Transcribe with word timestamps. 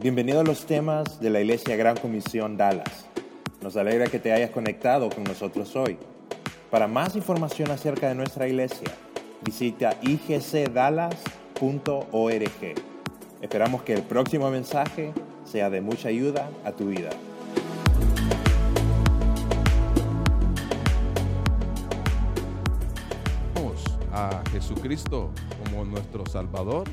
Bienvenido 0.00 0.40
a 0.40 0.44
los 0.44 0.66
temas 0.66 1.20
de 1.20 1.30
la 1.30 1.40
Iglesia 1.40 1.76
Gran 1.76 1.96
Comisión 1.96 2.56
Dallas. 2.56 3.06
Nos 3.62 3.76
alegra 3.76 4.06
que 4.06 4.18
te 4.18 4.32
hayas 4.32 4.50
conectado 4.50 5.08
con 5.08 5.22
nosotros 5.22 5.76
hoy. 5.76 5.96
Para 6.70 6.88
más 6.88 7.14
información 7.14 7.70
acerca 7.70 8.08
de 8.08 8.16
nuestra 8.16 8.48
iglesia, 8.48 8.88
visita 9.44 9.96
igcdallas.org. 10.02 11.14
Esperamos 13.40 13.82
que 13.82 13.92
el 13.94 14.02
próximo 14.02 14.50
mensaje 14.50 15.12
sea 15.44 15.70
de 15.70 15.80
mucha 15.80 16.08
ayuda 16.08 16.50
a 16.64 16.72
tu 16.72 16.86
vida. 16.86 17.10
a 24.12 24.44
Jesucristo 24.52 25.30
como 25.64 25.84
nuestro 25.84 26.24
Salvador 26.26 26.84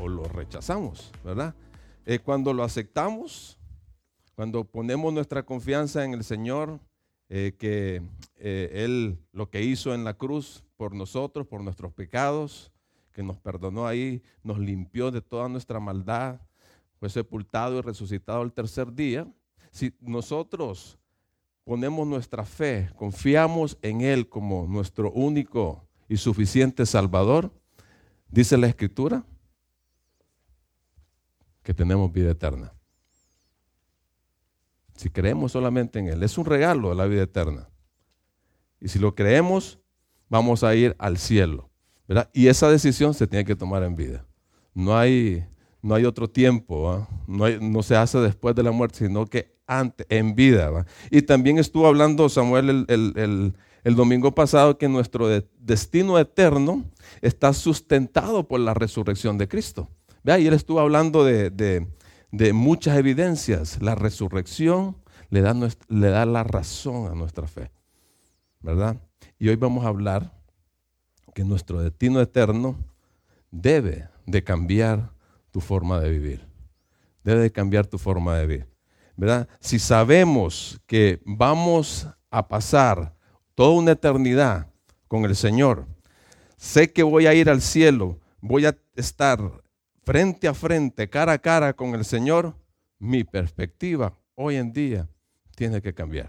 o 0.00 0.08
lo 0.08 0.24
rechazamos, 0.24 1.12
¿verdad? 1.24 1.54
Eh, 2.04 2.18
cuando 2.18 2.52
lo 2.52 2.64
aceptamos, 2.64 3.58
cuando 4.34 4.64
ponemos 4.64 5.12
nuestra 5.12 5.44
confianza 5.44 6.04
en 6.04 6.14
el 6.14 6.24
Señor, 6.24 6.80
eh, 7.28 7.54
que 7.56 8.02
eh, 8.38 8.70
Él 8.84 9.18
lo 9.32 9.48
que 9.50 9.62
hizo 9.62 9.94
en 9.94 10.02
la 10.02 10.14
cruz 10.14 10.64
por 10.76 10.94
nosotros, 10.94 11.46
por 11.46 11.62
nuestros 11.62 11.92
pecados, 11.92 12.72
que 13.12 13.22
nos 13.22 13.38
perdonó 13.38 13.86
ahí, 13.86 14.20
nos 14.42 14.58
limpió 14.58 15.12
de 15.12 15.20
toda 15.20 15.48
nuestra 15.48 15.78
maldad, 15.78 16.40
fue 16.98 17.08
sepultado 17.08 17.78
y 17.78 17.82
resucitado 17.82 18.42
el 18.42 18.52
tercer 18.52 18.92
día. 18.92 19.32
Si 19.70 19.94
nosotros 20.00 20.98
ponemos 21.62 22.04
nuestra 22.08 22.44
fe, 22.44 22.90
confiamos 22.96 23.78
en 23.80 24.00
Él 24.00 24.28
como 24.28 24.66
nuestro 24.66 25.12
único 25.12 25.86
y 26.08 26.16
suficiente 26.16 26.84
Salvador, 26.84 27.52
dice 28.28 28.56
la 28.56 28.66
Escritura 28.66 29.24
que 31.62 31.74
tenemos 31.74 32.12
vida 32.12 32.30
eterna. 32.30 32.72
Si 34.96 35.08
creemos 35.10 35.52
solamente 35.52 35.98
en 35.98 36.08
Él, 36.08 36.22
es 36.22 36.38
un 36.38 36.44
regalo 36.44 36.94
la 36.94 37.06
vida 37.06 37.22
eterna. 37.22 37.68
Y 38.80 38.88
si 38.88 38.98
lo 38.98 39.14
creemos, 39.14 39.78
vamos 40.28 40.64
a 40.64 40.74
ir 40.74 40.94
al 40.98 41.18
cielo. 41.18 41.70
¿verdad? 42.06 42.30
Y 42.32 42.48
esa 42.48 42.70
decisión 42.70 43.14
se 43.14 43.26
tiene 43.26 43.44
que 43.44 43.56
tomar 43.56 43.82
en 43.82 43.96
vida. 43.96 44.26
No 44.74 44.96
hay, 44.96 45.46
no 45.80 45.94
hay 45.94 46.04
otro 46.04 46.28
tiempo, 46.28 47.06
no, 47.26 47.48
no, 47.48 47.82
se 47.82 47.96
hace 47.96 48.18
después 48.18 48.54
de 48.54 48.62
la 48.62 48.70
muerte, 48.70 48.98
sino 48.98 49.26
que 49.26 49.56
antes, 49.66 50.06
en 50.10 50.34
vida. 50.34 50.86
Y 51.10 51.22
también 51.22 51.58
estuvo 51.58 51.86
hablando 51.86 52.28
Samuel 52.28 52.86
el 52.88 53.54
el 53.84 53.96
domingo 53.96 54.34
pasado 54.34 54.78
que 54.78 54.88
nuestro 54.88 55.28
destino 55.58 56.18
eterno 56.18 56.84
está 57.20 57.52
sustentado 57.52 58.46
por 58.46 58.60
la 58.60 58.74
resurrección 58.74 59.38
de 59.38 59.48
Cristo. 59.48 59.88
Vea, 60.22 60.38
y 60.38 60.46
él 60.46 60.54
estuvo 60.54 60.80
hablando 60.80 61.24
de, 61.24 61.86
muchas 62.52 62.96
evidencias. 62.96 63.80
La 63.82 63.94
resurrección 63.94 64.96
le 65.30 65.40
da, 65.40 65.54
le 65.88 66.08
da 66.08 66.26
la 66.26 66.44
razón 66.44 67.10
a 67.10 67.14
nuestra 67.14 67.46
fe, 67.46 67.70
¿verdad? 68.60 68.96
Y 69.38 69.48
hoy 69.48 69.56
vamos 69.56 69.84
a 69.84 69.88
hablar 69.88 70.32
que 71.34 71.44
nuestro 71.44 71.82
destino 71.82 72.20
eterno 72.20 72.76
debe 73.50 74.08
de 74.26 74.44
cambiar 74.44 75.12
tu 75.50 75.60
forma 75.60 76.00
de 76.00 76.10
vivir. 76.10 76.46
Debe 77.24 77.40
de 77.40 77.52
cambiar 77.52 77.86
tu 77.86 77.98
forma 77.98 78.36
de 78.36 78.46
vivir. 78.46 78.72
¿verdad? 79.16 79.48
Si 79.60 79.78
sabemos 79.78 80.80
que 80.86 81.20
vamos 81.24 82.08
a 82.30 82.48
pasar 82.48 83.14
toda 83.54 83.70
una 83.70 83.92
eternidad 83.92 84.66
con 85.08 85.24
el 85.24 85.36
Señor, 85.36 85.86
sé 86.56 86.92
que 86.92 87.02
voy 87.02 87.26
a 87.26 87.34
ir 87.34 87.50
al 87.50 87.60
cielo, 87.60 88.18
voy 88.40 88.66
a 88.66 88.76
estar 88.96 89.61
frente 90.12 90.46
a 90.46 90.52
frente, 90.52 91.08
cara 91.08 91.32
a 91.32 91.38
cara 91.38 91.72
con 91.72 91.94
el 91.94 92.04
Señor, 92.04 92.54
mi 92.98 93.24
perspectiva 93.24 94.12
hoy 94.34 94.56
en 94.56 94.70
día 94.70 95.08
tiene 95.56 95.80
que 95.80 95.94
cambiar. 95.94 96.28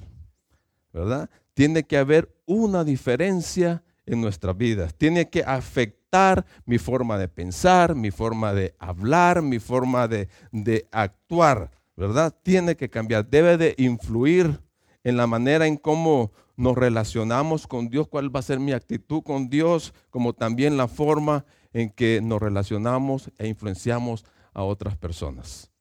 ¿Verdad? 0.94 1.30
Tiene 1.54 1.84
que 1.84 1.98
haber 1.98 2.34
una 2.46 2.86
diferencia 2.86 3.84
en 4.06 4.22
nuestras 4.22 4.56
vidas. 4.56 4.96
Tiene 4.96 5.30
que 5.30 5.44
afectar 5.44 6.46
mi 6.66 6.78
forma 6.78 7.18
de 7.18 7.28
pensar, 7.28 7.94
mi 7.94 8.10
forma 8.10 8.54
de 8.54 8.74
hablar, 8.80 9.42
mi 9.42 9.60
forma 9.60 10.08
de, 10.08 10.30
de 10.54 10.88
actuar. 10.90 11.70
¿Verdad? 11.98 12.34
Tiene 12.42 12.78
que 12.78 12.90
cambiar. 12.90 13.30
Debe 13.30 13.58
de 13.58 13.76
influir 13.78 14.62
en 15.04 15.18
la 15.18 15.28
manera 15.28 15.68
en 15.68 15.76
cómo 15.76 16.32
nos 16.56 16.78
relacionamos 16.78 17.68
con 17.68 17.90
Dios, 17.90 18.08
cuál 18.08 18.34
va 18.34 18.40
a 18.40 18.44
ser 18.44 18.62
mi 18.62 18.72
actitud 18.72 19.24
con 19.24 19.50
Dios, 19.50 19.94
como 20.10 20.32
también 20.32 20.78
la 20.78 20.88
forma 20.88 21.44
en 21.74 21.90
que 21.90 22.22
nos 22.22 22.42
relacionamos 22.42 23.32
e 23.38 23.48
influenciamos 23.48 24.24
a 24.54 24.64
otras 24.64 24.96
personas. 24.96 25.72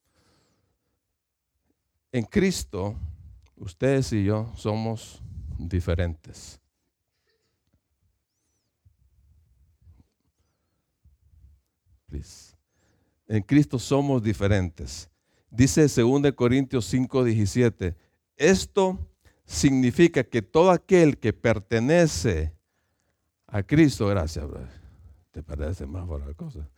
En 2.10 2.25
Cristo, 2.25 2.97
ustedes 3.56 4.12
y 4.12 4.25
yo 4.25 4.52
somos 4.56 5.22
diferentes. 5.58 6.58
En 13.28 13.42
Cristo 13.42 13.78
somos 13.78 14.22
diferentes. 14.22 15.08
Dice 15.50 15.86
2 15.86 16.32
Corintios 16.34 16.84
5, 16.86 17.25
17. 17.25 17.94
Esto 18.36 18.98
significa 19.44 20.25
que 20.25 20.42
todo 20.42 20.70
aquel 20.70 21.19
que 21.19 21.32
pertenece 21.32 22.52
a 23.47 23.62
Cristo, 23.62 24.06
gracias, 24.06 24.47
te 25.32 25.43
parece 25.43 25.87
más 25.87 26.06
por 26.06 26.25
la 26.25 26.34
cosa. 26.34 26.69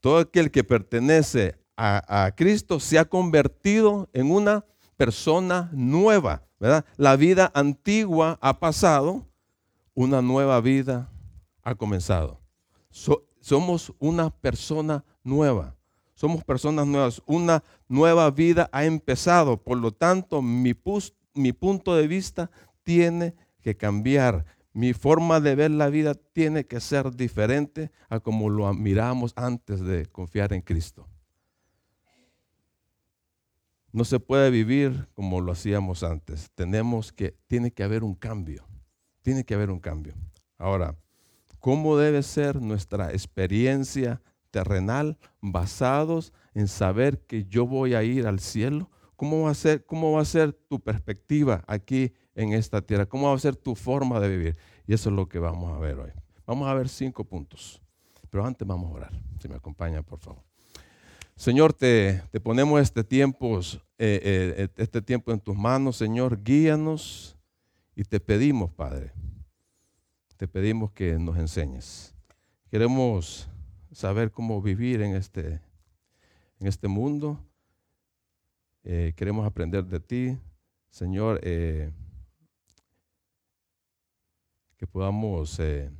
Todo 0.00 0.18
aquel 0.18 0.50
que 0.50 0.62
pertenece 0.62 1.56
a, 1.76 2.32
Cristo 2.36 2.78
se 2.78 2.98
ha 2.98 3.04
convertido 3.04 4.08
en 4.12 4.30
una 4.30 4.64
persona 4.96 5.70
nueva, 5.72 6.44
¿verdad? 6.60 6.84
La 6.96 7.16
vida 7.16 7.50
antigua 7.54 8.38
ha 8.40 8.60
pasado, 8.60 9.26
una 9.94 10.22
nueva 10.22 10.60
vida 10.60 11.10
ha 11.62 11.74
comenzado. 11.74 12.40
somos 13.40 13.92
una 13.98 14.30
persona 14.30 15.04
nueva. 15.24 15.74
Somos 16.14 16.44
personas 16.44 16.86
nuevas. 16.86 17.20
Una 17.26 17.64
nueva 17.88 18.30
vida 18.30 18.68
ha 18.72 18.84
empezado. 18.84 19.56
Por 19.56 19.78
lo 19.78 19.90
tanto, 19.90 20.40
mi 20.42 20.72
punto 21.52 21.96
de 21.96 22.06
vista 22.06 22.50
tiene 22.84 23.34
que 23.60 23.76
cambiar. 23.76 24.44
Mi 24.74 24.92
forma 24.92 25.38
de 25.38 25.54
ver 25.54 25.70
la 25.70 25.88
vida 25.88 26.14
tiene 26.14 26.66
que 26.66 26.80
ser 26.80 27.14
diferente 27.14 27.92
a 28.08 28.18
como 28.18 28.50
lo 28.50 28.74
miramos 28.74 29.32
antes 29.36 29.80
de 29.80 30.06
confiar 30.06 30.52
en 30.52 30.62
Cristo. 30.62 31.06
No 33.92 34.04
se 34.04 34.18
puede 34.18 34.50
vivir 34.50 35.06
como 35.14 35.40
lo 35.40 35.52
hacíamos 35.52 36.02
antes. 36.02 36.50
Tenemos 36.56 37.12
que, 37.12 37.36
tiene 37.46 37.70
que 37.70 37.84
haber 37.84 38.02
un 38.02 38.16
cambio. 38.16 38.66
Tiene 39.22 39.44
que 39.44 39.54
haber 39.54 39.70
un 39.70 39.78
cambio. 39.78 40.14
Ahora, 40.58 40.96
¿cómo 41.60 41.96
debe 41.96 42.24
ser 42.24 42.60
nuestra 42.60 43.12
experiencia 43.12 44.20
terrenal 44.50 45.16
basados 45.40 46.32
en 46.52 46.66
saber 46.66 47.20
que 47.20 47.44
yo 47.44 47.64
voy 47.64 47.94
a 47.94 48.02
ir 48.02 48.26
al 48.26 48.40
cielo? 48.40 48.90
¿Cómo 49.14 49.42
va 49.42 49.50
a 49.50 49.54
ser, 49.54 49.86
cómo 49.86 50.10
va 50.10 50.22
a 50.22 50.24
ser 50.24 50.52
tu 50.52 50.80
perspectiva 50.80 51.62
aquí 51.68 52.12
en 52.34 52.52
esta 52.52 52.80
tierra? 52.82 53.06
¿Cómo 53.06 53.28
va 53.28 53.34
a 53.34 53.38
ser 53.38 53.56
tu 53.56 53.74
forma 53.74 54.20
de 54.20 54.28
vivir? 54.28 54.56
Y 54.86 54.94
eso 54.94 55.10
es 55.10 55.16
lo 55.16 55.28
que 55.28 55.38
vamos 55.38 55.72
a 55.72 55.78
ver 55.78 55.98
hoy. 55.98 56.10
Vamos 56.46 56.68
a 56.68 56.74
ver 56.74 56.88
cinco 56.88 57.24
puntos. 57.24 57.80
Pero 58.30 58.44
antes 58.44 58.66
vamos 58.66 58.90
a 58.90 58.94
orar. 58.94 59.12
Si 59.40 59.48
me 59.48 59.54
acompaña, 59.54 60.02
por 60.02 60.18
favor. 60.18 60.42
Señor, 61.36 61.72
te, 61.72 62.22
te 62.30 62.40
ponemos 62.40 62.80
este 62.80 63.02
tiempo, 63.02 63.58
eh, 63.58 63.78
eh, 63.98 64.68
este 64.76 65.02
tiempo 65.02 65.32
en 65.32 65.40
tus 65.40 65.56
manos, 65.56 65.96
Señor. 65.96 66.42
Guíanos 66.42 67.36
y 67.96 68.04
te 68.04 68.20
pedimos, 68.20 68.70
Padre, 68.72 69.12
te 70.36 70.46
pedimos 70.46 70.92
que 70.92 71.18
nos 71.18 71.36
enseñes. 71.38 72.14
Queremos 72.70 73.48
saber 73.92 74.30
cómo 74.30 74.60
vivir 74.62 75.00
en 75.00 75.14
este, 75.14 75.60
en 76.60 76.66
este 76.66 76.88
mundo 76.88 77.40
eh, 78.86 79.14
queremos 79.16 79.46
aprender 79.46 79.86
de 79.86 79.98
ti, 79.98 80.38
Señor, 80.90 81.40
que 84.84 84.90
podamos 84.90 85.58
eh, 85.60 85.90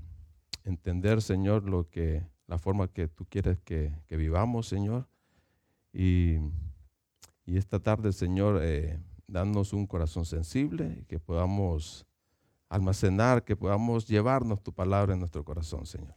entender, 0.63 1.23
Señor, 1.23 1.65
lo 1.65 1.89
que, 1.89 2.23
la 2.47 2.59
forma 2.59 2.87
que 2.87 3.09
tú 3.09 3.25
quieres 3.25 3.59
que, 3.65 3.95
vivamos, 4.11 4.69
Señor. 4.69 5.09
Y, 5.91 6.35
y, 7.47 7.57
esta 7.57 7.79
tarde, 7.79 8.13
Señor, 8.13 8.61
danos 9.27 9.73
un 9.73 9.87
corazón 9.87 10.27
sensible, 10.27 11.03
que 11.09 11.19
podamos 11.19 12.05
almacenar, 12.69 13.43
que 13.43 13.57
podamos 13.57 14.07
llevarnos 14.07 14.63
tu 14.63 14.71
palabra 14.71 15.15
en 15.15 15.21
nuestro 15.21 15.43
corazón, 15.47 15.87
Señor. 15.87 16.15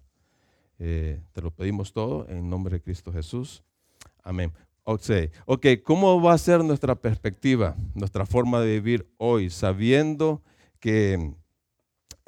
te 0.77 1.41
lo 1.41 1.51
pedimos 1.51 1.93
todo 1.93 2.27
en 2.27 2.49
nombre 2.49 2.75
de 2.75 2.81
Cristo 2.81 3.13
Jesús. 3.13 3.63
Amén. 4.23 4.51
Ok, 4.83 5.67
¿cómo 5.85 6.21
va 6.21 6.33
a 6.33 6.37
ser 6.37 6.65
nuestra 6.65 6.95
perspectiva, 6.95 7.77
nuestra 7.95 8.25
forma 8.25 8.59
de 8.59 8.73
vivir 8.81 9.09
hoy, 9.15 9.49
sabiendo 9.49 10.41
que, 10.81 11.33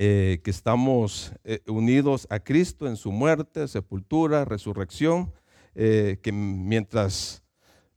eh, 0.02 0.40
que 0.46 0.50
estamos 0.50 1.34
eh, 1.44 1.62
unidos 1.68 2.26
a 2.30 2.40
Cristo 2.40 2.88
en 2.88 2.96
su 2.96 3.12
muerte, 3.12 3.68
sepultura, 3.68 4.46
resurrección, 4.46 5.34
eh, 5.76 6.20
que 6.24 6.32
mientras 6.32 7.44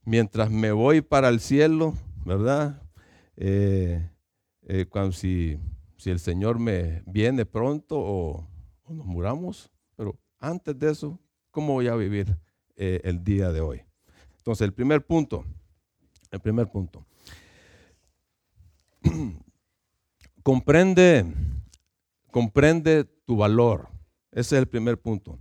mientras 0.04 0.50
me 0.50 0.72
voy 0.72 1.00
para 1.00 1.28
el 1.28 1.38
cielo, 1.38 1.94
¿verdad? 2.25 2.82
Cuando 4.90 5.12
si, 5.12 5.60
si, 5.96 6.10
el 6.10 6.19
Señor 6.19 6.58
me 6.58 7.04
viene 7.06 7.46
pronto 7.46 7.96
o, 7.96 8.48
nos 8.88 9.06
muramos, 9.06 9.70
pero 9.94 10.19
antes 10.40 10.76
de 10.76 10.90
eso, 10.90 11.20
¿cómo 11.52 11.75
voy 11.75 11.87
a 11.87 11.94
vivir 11.94 12.37
el 12.75 13.22
día 13.22 13.52
de 13.52 13.60
hoy? 13.60 13.82
Entonces, 14.38 14.64
el 14.64 14.75
primer 14.75 15.06
punto, 15.06 15.44
el 16.32 16.40
primer 16.40 16.69
punto. 16.69 17.06
comprende, 20.43 21.32
comprende 22.32 23.05
tu 23.05 23.37
valor. 23.37 23.88
Ese 24.32 24.56
es 24.56 24.62
el 24.62 24.67
primer 24.67 25.00
punto. 25.00 25.38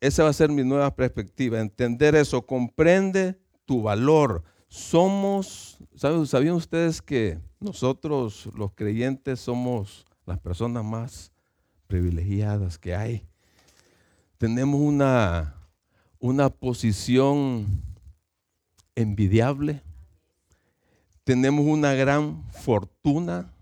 Esa 0.00 0.24
va 0.24 0.28
a 0.28 0.34
ser 0.34 0.50
mi 0.50 0.62
nueva 0.62 0.94
perspectiva, 0.94 1.60
entender 1.60 2.14
eso, 2.16 2.44
comprende 2.44 3.40
tu 3.64 3.80
valor. 3.80 4.42
Somos, 4.68 5.78
¿sabían 5.94 6.54
ustedes 6.54 7.00
que 7.00 7.38
nosotros 7.60 8.50
los 8.54 8.72
creyentes 8.74 9.40
somos 9.40 10.04
las 10.26 10.38
personas 10.40 10.84
más 10.84 11.32
privilegiadas 11.86 12.76
que 12.76 12.94
hay? 12.94 13.26
Tenemos 14.38 14.80
una, 14.80 15.54
una 16.18 16.50
posición 16.50 17.66
envidiable, 18.96 19.80
tenemos 21.24 21.64
una 21.64 21.94
gran 21.94 22.44
fortuna 22.50 23.55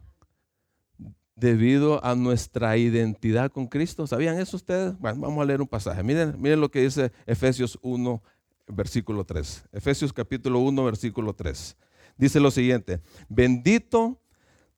debido 1.36 2.04
a 2.04 2.14
nuestra 2.14 2.76
identidad 2.76 3.50
con 3.50 3.66
Cristo. 3.66 4.06
¿Sabían 4.06 4.38
eso 4.38 4.56
ustedes? 4.56 4.98
Bueno, 4.98 5.20
vamos 5.20 5.42
a 5.42 5.44
leer 5.44 5.60
un 5.60 5.68
pasaje. 5.68 6.02
Miren, 6.02 6.40
miren 6.40 6.60
lo 6.60 6.70
que 6.70 6.82
dice 6.82 7.12
Efesios 7.26 7.78
1, 7.82 8.22
versículo 8.68 9.24
3. 9.24 9.64
Efesios 9.72 10.12
capítulo 10.12 10.60
1, 10.60 10.84
versículo 10.84 11.34
3. 11.34 11.76
Dice 12.16 12.38
lo 12.38 12.50
siguiente, 12.50 13.00
bendito 13.28 14.20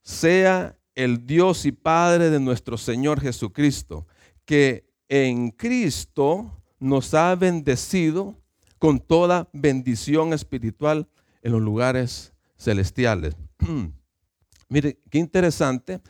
sea 0.02 0.78
el 0.94 1.26
Dios 1.26 1.66
y 1.66 1.72
Padre 1.72 2.30
de 2.30 2.40
nuestro 2.40 2.78
Señor 2.78 3.20
Jesucristo, 3.20 4.06
que 4.46 4.88
en 5.08 5.50
Cristo 5.50 6.62
nos 6.78 7.12
ha 7.12 7.34
bendecido 7.34 8.34
con 8.78 9.00
toda 9.00 9.48
bendición 9.52 10.32
espiritual 10.32 11.08
en 11.42 11.52
los 11.52 11.60
lugares 11.60 12.32
celestiales. 12.56 13.36
Mire, 14.68 14.98
qué 15.10 15.18
interesante 15.18 16.00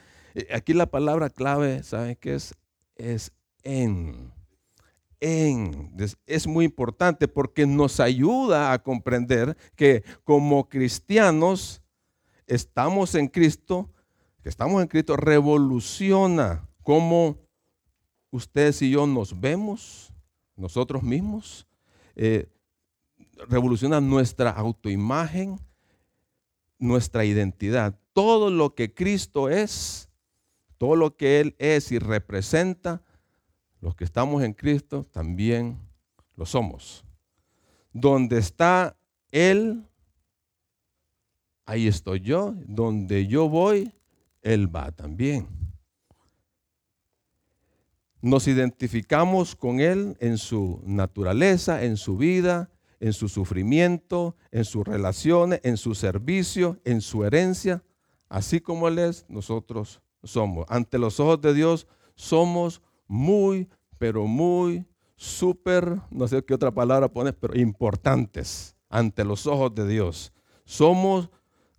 aquí 0.53 0.75
la 0.75 0.87
palabra 0.87 1.31
clave, 1.31 1.83
¿saben 1.83 2.17
qué 2.17 2.35
es? 2.35 2.55
Es 2.97 3.33
en. 3.63 4.33
En. 5.21 5.95
Es 6.27 6.47
muy 6.47 6.65
importante 6.65 7.29
porque 7.29 7.67
nos 7.67 8.01
ayuda 8.01 8.73
a 8.73 8.83
comprender 8.83 9.57
que 9.75 10.05
como 10.25 10.69
cristianos 10.69 11.83
estamos 12.47 13.15
en 13.15 13.29
Cristo, 13.29 13.91
que 14.43 14.49
estamos 14.49 14.83
en 14.83 14.89
Cristo, 14.89 15.17
revoluciona 15.17 16.69
cómo 16.83 17.37
ustedes 18.31 18.83
y 18.83 18.91
yo 18.91 19.07
nos 19.07 19.41
vemos, 19.41 20.13
nosotros 20.55 21.03
mismos, 21.03 21.67
eh, 22.15 22.49
revoluciona 23.49 24.01
nuestra 24.01 24.51
autoimagen, 24.51 25.59
nuestra 26.79 27.25
identidad. 27.25 27.99
Todo 28.13 28.51
lo 28.51 28.75
que 28.75 28.95
Cristo 28.95 29.49
es, 29.49 30.06
todo 30.79 30.97
lo 30.97 31.17
que 31.17 31.41
Él 31.41 31.55
es 31.59 31.93
y 31.93 31.99
representa, 31.99 33.03
los 33.81 33.95
que 33.95 34.05
estamos 34.05 34.43
en 34.43 34.53
Cristo 34.53 35.05
también 35.05 35.79
lo 36.37 36.47
somos. 36.47 37.05
Donde 37.93 38.39
está 38.39 38.97
Él, 39.31 39.87
ahí 41.65 41.87
estoy 41.87 42.21
yo. 42.21 42.55
Donde 42.67 43.27
yo 43.27 43.49
voy, 43.49 43.93
Él 44.43 44.75
va 44.75 44.91
también. 44.93 45.49
Nos 48.21 48.49
identificamos 48.49 49.55
con 49.55 49.81
Él 49.81 50.17
en 50.21 50.37
su 50.37 50.83
naturaleza, 50.85 51.85
en 51.85 51.97
su 51.97 52.17
vida, 52.17 52.71
en 52.99 53.13
su 53.13 53.29
sufrimiento, 53.29 54.37
en 54.51 54.65
sus 54.65 54.87
relaciones, 54.87 55.61
en 55.63 55.77
su 55.77 55.95
servicio, 55.95 56.81
en 56.85 57.01
su 57.01 57.25
herencia. 57.25 57.83
Así 58.29 58.61
como 58.61 58.89
Él 58.89 58.99
es, 58.99 59.27
nosotros 59.29 60.03
somos. 60.27 60.67
Ante 60.69 60.99
los 60.99 61.21
ojos 61.21 61.41
de 61.41 61.55
Dios 61.55 61.87
somos 62.15 62.83
muy, 63.07 63.69
pero 63.99 64.27
muy, 64.27 64.85
súper, 65.17 66.01
no 66.11 66.29
sé 66.29 66.45
qué 66.45 66.55
otra 66.55 66.73
palabra 66.73 67.09
pones, 67.09 67.35
pero 67.35 67.59
importantes 67.59 68.77
ante 68.89 69.25
los 69.25 69.47
ojos 69.47 69.75
de 69.75 69.87
Dios. 69.87 70.33
Somos, 70.65 71.31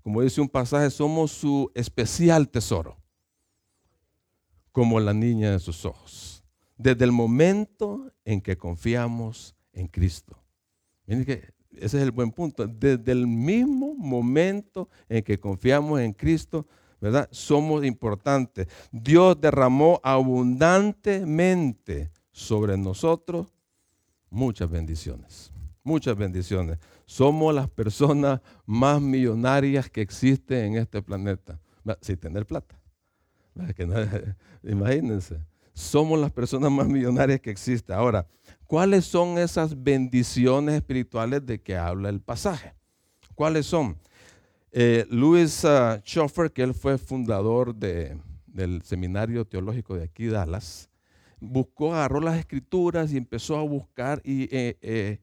como 0.02 0.22
dice 0.22 0.42
un 0.42 0.50
pasaje, 0.50 0.90
somos 0.90 1.32
su 1.32 1.72
especial 1.76 2.50
tesoro, 2.50 2.98
como 4.72 5.00
la 5.00 5.14
niña 5.14 5.52
de 5.52 5.60
sus 5.60 5.86
ojos. 5.86 6.44
Desde 6.78 7.06
el 7.06 7.12
momento 7.12 8.12
en 8.24 8.42
que 8.42 8.58
confiamos 8.58 9.56
en 9.74 9.88
Cristo. 9.88 10.38
Miren 11.06 11.26
que 11.26 11.58
ese 11.72 11.98
es 11.98 12.04
el 12.04 12.12
buen 12.12 12.32
punto. 12.32 12.68
Desde 12.68 13.12
el 13.12 13.28
mismo 13.28 13.96
momento 13.96 14.90
en 15.10 15.24
que 15.24 15.40
confiamos 15.40 16.00
en 16.00 16.14
Cristo, 16.14 16.68
¿verdad? 17.00 17.30
Somos 17.32 17.86
importantes. 17.86 18.68
Dios 18.92 19.40
derramó 19.40 20.02
abundantemente 20.04 22.12
sobre 22.32 22.78
nosotros 22.78 23.54
muchas 24.30 24.70
bendiciones, 24.70 25.52
muchas 25.84 26.18
bendiciones. 26.18 26.78
Somos 27.06 27.54
las 27.54 27.70
personas 27.70 28.42
más 28.66 29.02
millonarias 29.02 29.90
que 29.90 30.02
existen 30.02 30.74
en 30.74 30.78
este 30.78 31.02
planeta, 31.02 31.60
sin 32.02 32.18
tener 32.18 32.46
plata. 32.46 32.80
imagínense, 34.64 35.40
somos 35.74 36.20
las 36.20 36.32
personas 36.32 36.72
más 36.72 36.88
millonarias 36.88 37.40
que 37.40 37.52
existen. 37.52 37.96
Ahora, 37.96 38.28
¿cuáles 38.66 39.06
son 39.06 39.38
esas 39.38 39.82
bendiciones 39.82 40.76
espirituales 40.76 41.46
de 41.46 41.62
que 41.62 41.78
habla 41.78 42.10
el 42.10 42.20
pasaje? 42.20 42.74
¿Cuáles 43.36 43.68
son? 43.68 43.98
Eh, 44.72 45.06
Louis 45.10 45.64
uh, 45.64 46.02
que 46.54 46.62
él 46.62 46.74
fue 46.74 46.98
fundador 46.98 47.74
del 47.76 48.82
seminario 48.84 49.46
teológico 49.46 49.96
de 49.96 50.04
aquí, 50.04 50.28
Dallas, 50.28 50.90
buscó, 51.40 51.94
agarró 51.94 52.20
las 52.20 52.38
escrituras 52.38 53.12
y 53.12 53.18
empezó 53.18 53.58
a 53.58 53.64
buscar 53.64 54.22
y, 54.24 54.44
eh, 54.56 54.78
eh, 54.82 55.20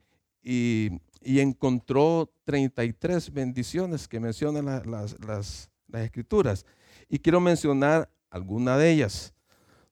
y, 1.22 1.40
encontró 1.40 2.32
33 2.44 3.32
bendiciones 3.32 4.08
que 4.08 4.20
mencionan 4.20 4.66
las, 4.90 5.16
las, 5.20 5.70
escrituras. 5.92 6.66
Y 7.08 7.18
quiero 7.18 7.40
mencionar 7.40 8.10
alguna 8.30 8.76
de 8.76 8.90
ellas. 8.90 9.32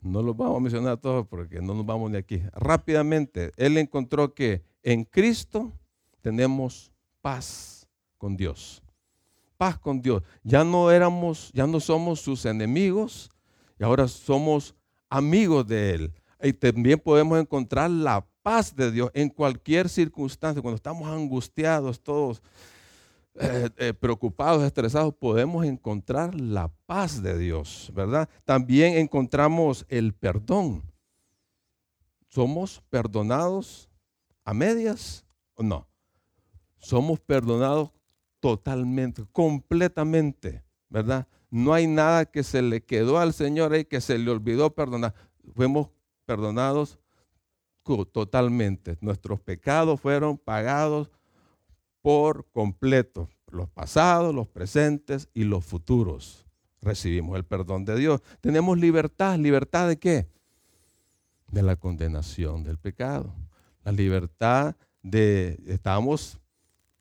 No 0.00 0.22
los 0.22 0.36
vamos 0.36 0.56
a 0.56 0.60
mencionar 0.60 0.96
todos 0.96 1.26
porque 1.28 1.60
no 1.60 1.74
nos 1.74 1.86
vamos 1.86 2.10
de 2.10 2.18
aquí. 2.18 2.42
Rápidamente, 2.54 3.52
él 3.56 3.78
encontró 3.78 4.34
que 4.34 4.62
en 4.82 5.04
Cristo 5.04 5.72
tenemos 6.20 6.90
paz 7.20 7.86
con 8.18 8.36
Dios 8.36 8.82
paz 9.62 9.78
con 9.78 10.02
Dios. 10.02 10.24
Ya 10.42 10.64
no 10.64 10.90
éramos, 10.90 11.52
ya 11.54 11.68
no 11.68 11.78
somos 11.78 12.20
sus 12.20 12.46
enemigos 12.46 13.30
y 13.78 13.84
ahora 13.84 14.08
somos 14.08 14.74
amigos 15.08 15.64
de 15.68 15.90
Él. 15.94 16.14
Y 16.42 16.52
también 16.52 16.98
podemos 16.98 17.38
encontrar 17.38 17.88
la 17.88 18.26
paz 18.42 18.74
de 18.74 18.90
Dios 18.90 19.12
en 19.14 19.28
cualquier 19.28 19.88
circunstancia. 19.88 20.60
Cuando 20.60 20.74
estamos 20.74 21.08
angustiados, 21.08 22.02
todos 22.02 22.42
eh, 23.36 23.70
eh, 23.76 23.94
preocupados, 23.94 24.64
estresados, 24.64 25.14
podemos 25.14 25.64
encontrar 25.64 26.34
la 26.34 26.66
paz 26.84 27.22
de 27.22 27.38
Dios, 27.38 27.92
¿verdad? 27.94 28.28
También 28.44 28.94
encontramos 28.94 29.86
el 29.88 30.12
perdón. 30.12 30.82
¿Somos 32.26 32.82
perdonados 32.90 33.88
a 34.44 34.52
medias 34.54 35.24
o 35.54 35.62
no? 35.62 35.86
Somos 36.78 37.20
perdonados 37.20 37.92
totalmente, 38.42 39.24
completamente, 39.30 40.64
¿verdad? 40.88 41.28
No 41.48 41.72
hay 41.72 41.86
nada 41.86 42.24
que 42.24 42.42
se 42.42 42.60
le 42.60 42.82
quedó 42.82 43.20
al 43.20 43.32
Señor 43.32 43.76
y 43.76 43.84
que 43.84 44.00
se 44.00 44.18
le 44.18 44.28
olvidó 44.32 44.74
perdonar. 44.74 45.14
Fuimos 45.54 45.90
perdonados 46.26 46.98
totalmente. 48.12 48.98
Nuestros 49.00 49.40
pecados 49.40 50.00
fueron 50.00 50.38
pagados 50.38 51.08
por 52.00 52.50
completo. 52.50 53.28
Los 53.48 53.68
pasados, 53.68 54.34
los 54.34 54.48
presentes 54.48 55.28
y 55.34 55.44
los 55.44 55.64
futuros. 55.64 56.44
Recibimos 56.80 57.36
el 57.36 57.44
perdón 57.44 57.84
de 57.84 57.96
Dios. 57.96 58.22
Tenemos 58.40 58.76
libertad. 58.76 59.38
¿Libertad 59.38 59.86
de 59.86 60.00
qué? 60.00 60.28
De 61.46 61.62
la 61.62 61.76
condenación 61.76 62.64
del 62.64 62.78
pecado. 62.78 63.32
La 63.84 63.92
libertad 63.92 64.74
de, 65.00 65.62
estamos 65.66 66.41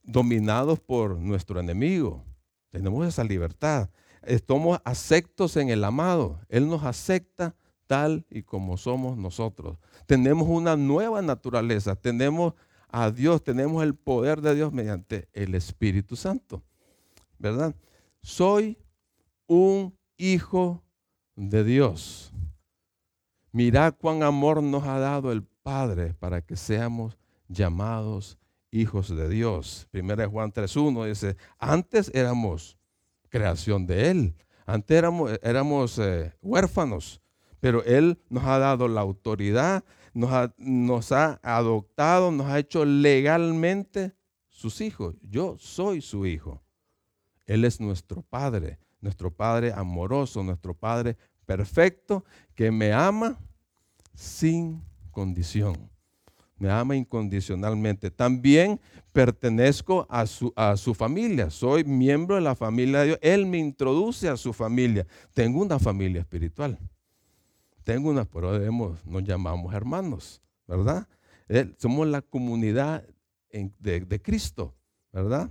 dominados 0.03 0.79
por 0.79 1.17
nuestro 1.17 1.59
enemigo. 1.59 2.23
Tenemos 2.69 3.07
esa 3.07 3.23
libertad. 3.23 3.89
Estamos 4.23 4.79
aceptos 4.85 5.57
en 5.57 5.69
el 5.69 5.83
amado. 5.83 6.39
Él 6.49 6.67
nos 6.67 6.83
acepta 6.83 7.55
tal 7.87 8.25
y 8.29 8.43
como 8.43 8.77
somos 8.77 9.17
nosotros. 9.17 9.77
Tenemos 10.05 10.47
una 10.47 10.77
nueva 10.77 11.21
naturaleza. 11.21 11.95
Tenemos 11.95 12.53
a 12.87 13.09
Dios, 13.09 13.43
tenemos 13.43 13.83
el 13.83 13.95
poder 13.95 14.41
de 14.41 14.55
Dios 14.55 14.73
mediante 14.73 15.29
el 15.33 15.55
Espíritu 15.55 16.15
Santo. 16.15 16.61
¿Verdad? 17.39 17.75
Soy 18.21 18.77
un 19.47 19.97
hijo 20.17 20.83
de 21.35 21.63
Dios. 21.63 22.31
Mirad 23.51 23.95
cuán 23.99 24.23
amor 24.23 24.61
nos 24.61 24.83
ha 24.83 24.99
dado 24.99 25.31
el 25.31 25.43
Padre 25.43 26.13
para 26.13 26.41
que 26.41 26.55
seamos 26.55 27.17
llamados 27.47 28.37
hijos 28.71 29.15
de 29.15 29.29
Dios. 29.29 29.87
Primera 29.91 30.27
Juan 30.27 30.51
3.1 30.51 31.07
dice, 31.07 31.35
antes 31.59 32.09
éramos 32.13 32.77
creación 33.29 33.85
de 33.85 34.09
Él, 34.09 34.35
antes 34.65 34.97
éramos, 34.97 35.31
éramos 35.43 35.99
eh, 35.99 36.33
huérfanos, 36.41 37.21
pero 37.59 37.83
Él 37.83 38.19
nos 38.29 38.45
ha 38.45 38.57
dado 38.57 38.87
la 38.87 39.01
autoridad, 39.01 39.83
nos 40.13 40.31
ha, 40.31 40.53
nos 40.57 41.11
ha 41.11 41.39
adoptado, 41.43 42.31
nos 42.31 42.47
ha 42.47 42.59
hecho 42.59 42.85
legalmente 42.85 44.13
sus 44.49 44.81
hijos. 44.81 45.15
Yo 45.21 45.57
soy 45.59 46.01
su 46.01 46.25
hijo. 46.25 46.63
Él 47.45 47.65
es 47.65 47.79
nuestro 47.81 48.21
Padre, 48.21 48.79
nuestro 49.01 49.31
Padre 49.31 49.73
amoroso, 49.73 50.43
nuestro 50.43 50.73
Padre 50.73 51.17
perfecto, 51.45 52.23
que 52.55 52.71
me 52.71 52.93
ama 52.93 53.37
sin 54.13 54.83
condición. 55.11 55.90
Me 56.61 56.69
ama 56.69 56.95
incondicionalmente. 56.95 58.11
También 58.11 58.79
pertenezco 59.11 60.05
a 60.07 60.27
su, 60.27 60.53
a 60.55 60.77
su 60.77 60.93
familia. 60.93 61.49
Soy 61.49 61.83
miembro 61.83 62.35
de 62.35 62.41
la 62.41 62.53
familia 62.53 62.99
de 62.99 63.05
Dios. 63.07 63.19
Él 63.23 63.47
me 63.47 63.57
introduce 63.57 64.29
a 64.29 64.37
su 64.37 64.53
familia. 64.53 65.07
Tengo 65.33 65.59
una 65.59 65.79
familia 65.79 66.21
espiritual. 66.21 66.77
Tengo 67.83 68.11
una, 68.11 68.25
pero 68.25 68.53
debemos, 68.53 69.03
nos 69.07 69.23
llamamos 69.23 69.73
hermanos, 69.73 70.39
¿verdad? 70.67 71.07
somos 71.79 72.07
la 72.07 72.21
comunidad 72.21 73.03
de, 73.49 74.21
Cristo, 74.21 74.75
¿verdad? 75.11 75.49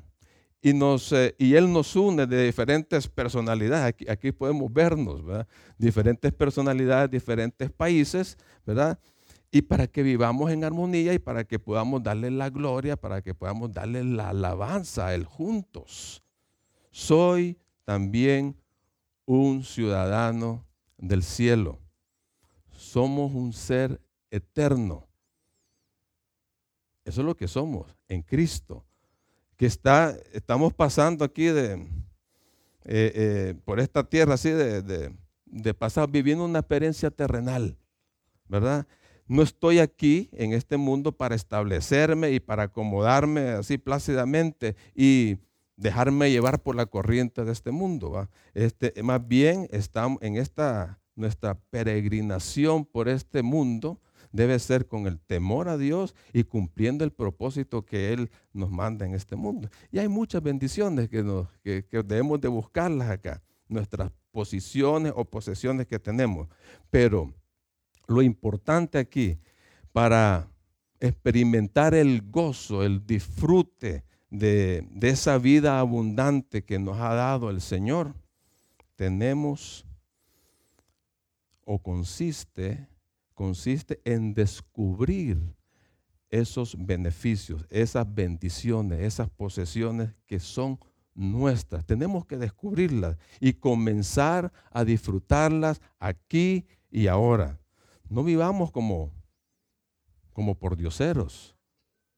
Y, 0.62 0.74
nos, 0.74 1.10
eh, 1.10 1.34
y 1.38 1.54
Él 1.54 1.72
nos 1.72 1.96
une 1.96 2.28
de 2.28 2.46
diferentes 2.46 3.08
personalidades. 3.08 3.84
Aquí, 3.84 4.08
aquí 4.08 4.30
podemos 4.30 4.72
vernos, 4.72 5.24
¿verdad? 5.24 5.48
Diferentes 5.76 6.32
personalidades, 6.32 7.10
diferentes 7.10 7.68
países, 7.72 8.38
¿verdad? 8.64 8.96
Y 9.50 9.62
para 9.62 9.86
que 9.86 10.02
vivamos 10.02 10.50
en 10.50 10.64
armonía 10.64 11.12
y 11.12 11.18
para 11.18 11.44
que 11.44 11.58
podamos 11.58 12.02
darle 12.02 12.30
la 12.30 12.50
gloria, 12.50 12.96
para 12.96 13.20
que 13.22 13.34
podamos 13.34 13.72
darle 13.72 14.04
la 14.04 14.30
alabanza 14.30 15.08
a 15.08 15.14
Él 15.14 15.24
juntos. 15.24 16.22
Soy 16.90 17.58
también 17.84 18.56
un 19.26 19.64
ciudadano 19.64 20.64
del 20.98 21.22
cielo 21.22 21.80
somos 22.80 23.32
un 23.34 23.52
ser 23.52 24.00
eterno. 24.30 25.06
Eso 27.04 27.20
es 27.20 27.26
lo 27.26 27.36
que 27.36 27.46
somos 27.46 27.94
en 28.08 28.22
Cristo. 28.22 28.84
Que 29.56 29.66
está, 29.66 30.16
estamos 30.32 30.72
pasando 30.72 31.24
aquí 31.24 31.44
de, 31.44 31.74
eh, 31.74 31.86
eh, 32.84 33.54
por 33.64 33.80
esta 33.80 34.02
tierra 34.02 34.34
así 34.34 34.48
de, 34.50 34.82
de, 35.44 35.74
pasar 35.74 36.10
viviendo 36.10 36.44
una 36.44 36.60
experiencia 36.60 37.10
terrenal, 37.10 37.76
¿verdad? 38.48 38.86
No 39.30 39.42
estoy 39.42 39.78
aquí 39.78 40.28
en 40.32 40.52
este 40.52 40.76
mundo 40.76 41.12
para 41.12 41.36
establecerme 41.36 42.32
y 42.32 42.40
para 42.40 42.64
acomodarme 42.64 43.50
así 43.50 43.78
plácidamente 43.78 44.74
y 44.92 45.36
dejarme 45.76 46.32
llevar 46.32 46.60
por 46.60 46.74
la 46.74 46.86
corriente 46.86 47.44
de 47.44 47.52
este 47.52 47.70
mundo. 47.70 48.28
Este, 48.54 49.00
más 49.04 49.24
bien 49.28 49.68
estamos 49.70 50.20
en 50.20 50.36
esta 50.36 50.98
nuestra 51.14 51.54
peregrinación 51.54 52.84
por 52.84 53.08
este 53.08 53.44
mundo 53.44 54.00
debe 54.32 54.58
ser 54.58 54.88
con 54.88 55.06
el 55.06 55.20
temor 55.20 55.68
a 55.68 55.78
Dios 55.78 56.16
y 56.32 56.42
cumpliendo 56.42 57.04
el 57.04 57.12
propósito 57.12 57.84
que 57.84 58.12
Él 58.12 58.32
nos 58.52 58.72
manda 58.72 59.06
en 59.06 59.14
este 59.14 59.36
mundo. 59.36 59.68
Y 59.92 60.00
hay 60.00 60.08
muchas 60.08 60.42
bendiciones 60.42 61.08
que, 61.08 61.22
debemos 62.02 62.40
de 62.40 62.48
buscarlas 62.48 63.10
acá, 63.10 63.40
nuestras 63.68 64.10
posiciones 64.32 65.12
o 65.14 65.24
posesiones 65.24 65.86
que 65.86 66.00
tenemos. 66.00 66.48
Pero 66.90 67.32
lo 68.10 68.22
importante 68.22 68.98
aquí 68.98 69.38
para 69.92 70.50
experimentar 70.98 71.94
el 71.94 72.30
gozo, 72.30 72.84
el 72.84 73.06
disfrute 73.06 74.04
de, 74.30 74.86
esa 75.00 75.38
vida 75.38 75.80
abundante 75.80 76.64
que 76.64 76.78
nos 76.78 76.98
ha 76.98 77.14
dado 77.14 77.50
el 77.50 77.60
Señor, 77.60 78.14
tenemos 78.96 79.86
o 81.64 81.78
consiste, 81.78 82.86
consiste 83.34 84.00
en 84.04 84.34
descubrir 84.34 85.38
esos 86.28 86.76
beneficios, 86.78 87.66
esas 87.70 88.12
bendiciones, 88.12 89.00
esas 89.00 89.30
posesiones 89.30 90.14
que 90.26 90.38
son 90.38 90.78
nuestras. 91.14 91.84
Tenemos 91.84 92.24
que 92.26 92.36
descubrirlas 92.36 93.16
y 93.40 93.54
comenzar 93.54 94.52
a 94.70 94.84
disfrutarlas 94.84 95.80
aquí 95.98 96.66
y 96.90 97.06
ahora. 97.08 97.58
No 98.10 98.24
vivamos 98.24 98.72
como, 98.72 99.12
como 100.32 100.56
por 100.56 100.76
dioseros 100.76 101.56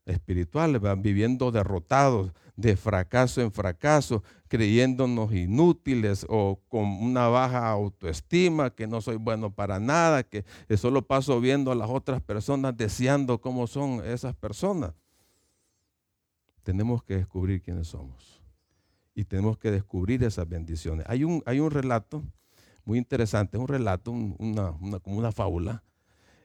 espirituales, 0.06 0.80
van 0.80 1.02
viviendo 1.02 1.52
derrotados 1.52 2.32
de 2.56 2.76
fracaso 2.76 3.42
en 3.42 3.52
fracaso, 3.52 4.22
creyéndonos 4.48 5.32
inútiles 5.34 6.26
o 6.30 6.60
con 6.68 6.84
una 6.84 7.28
baja 7.28 7.68
autoestima, 7.68 8.70
que 8.70 8.86
no 8.86 9.02
soy 9.02 9.16
bueno 9.16 9.54
para 9.54 9.78
nada, 9.78 10.22
que 10.22 10.44
solo 10.78 11.06
paso 11.06 11.40
viendo 11.40 11.70
a 11.70 11.74
las 11.74 11.90
otras 11.90 12.22
personas 12.22 12.74
deseando 12.74 13.42
cómo 13.42 13.66
son 13.66 14.02
esas 14.04 14.34
personas. 14.34 14.94
Tenemos 16.62 17.02
que 17.02 17.16
descubrir 17.16 17.60
quiénes 17.60 17.88
somos 17.88 18.42
y 19.14 19.24
tenemos 19.24 19.58
que 19.58 19.70
descubrir 19.70 20.24
esas 20.24 20.48
bendiciones. 20.48 21.04
Hay 21.06 21.22
un, 21.24 21.42
hay 21.44 21.60
un 21.60 21.70
relato 21.70 22.24
muy 22.84 22.98
interesante, 22.98 23.56
es 23.56 23.60
un 23.60 23.68
relato, 23.68 24.10
una, 24.10 24.72
como 25.02 25.18
una 25.18 25.32
fábula. 25.32 25.82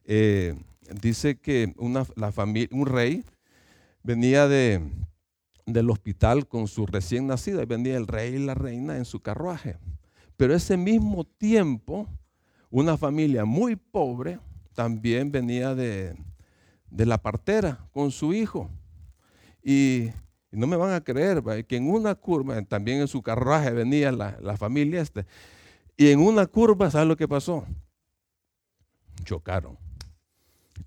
Eh, 0.05 0.55
dice 1.01 1.37
que 1.37 1.73
una, 1.77 2.05
la 2.15 2.31
familia, 2.31 2.69
un 2.71 2.85
rey 2.85 3.23
venía 4.03 4.47
de, 4.47 4.81
del 5.65 5.89
hospital 5.89 6.47
con 6.47 6.67
su 6.67 6.85
recién 6.85 7.27
nacida 7.27 7.61
y 7.61 7.65
venía 7.65 7.97
el 7.97 8.07
rey 8.07 8.35
y 8.35 8.39
la 8.39 8.55
reina 8.55 8.97
en 8.97 9.05
su 9.05 9.19
carruaje. 9.19 9.77
Pero 10.37 10.55
ese 10.55 10.77
mismo 10.77 11.25
tiempo, 11.25 12.07
una 12.69 12.97
familia 12.97 13.43
muy 13.43 13.75
pobre 13.75 14.39
también 14.73 15.31
venía 15.31 15.73
de, 15.75 16.15
la 16.91 17.17
partera 17.17 17.79
con 17.91 18.11
su 18.11 18.33
hijo. 18.33 18.69
Y, 19.63 20.09
no 20.49 20.65
me 20.65 20.77
van 20.77 20.93
a 20.93 21.03
creer 21.03 21.43
que 21.67 21.75
en 21.75 21.89
una 21.89 22.15
curva, 22.15 22.59
también 22.63 23.01
en 23.01 23.07
su 23.07 23.21
carruaje 23.21 23.71
venía 23.71 24.11
la, 24.13 24.37
la 24.41 24.55
familia 24.55 25.01
este, 25.01 25.25
y 25.97 26.09
en 26.11 26.19
una 26.19 26.45
curva, 26.45 26.89
¿sabes 26.91 27.07
lo 27.07 27.17
que 27.17 27.27
pasó? 27.27 27.65
Chocaron 29.23 29.77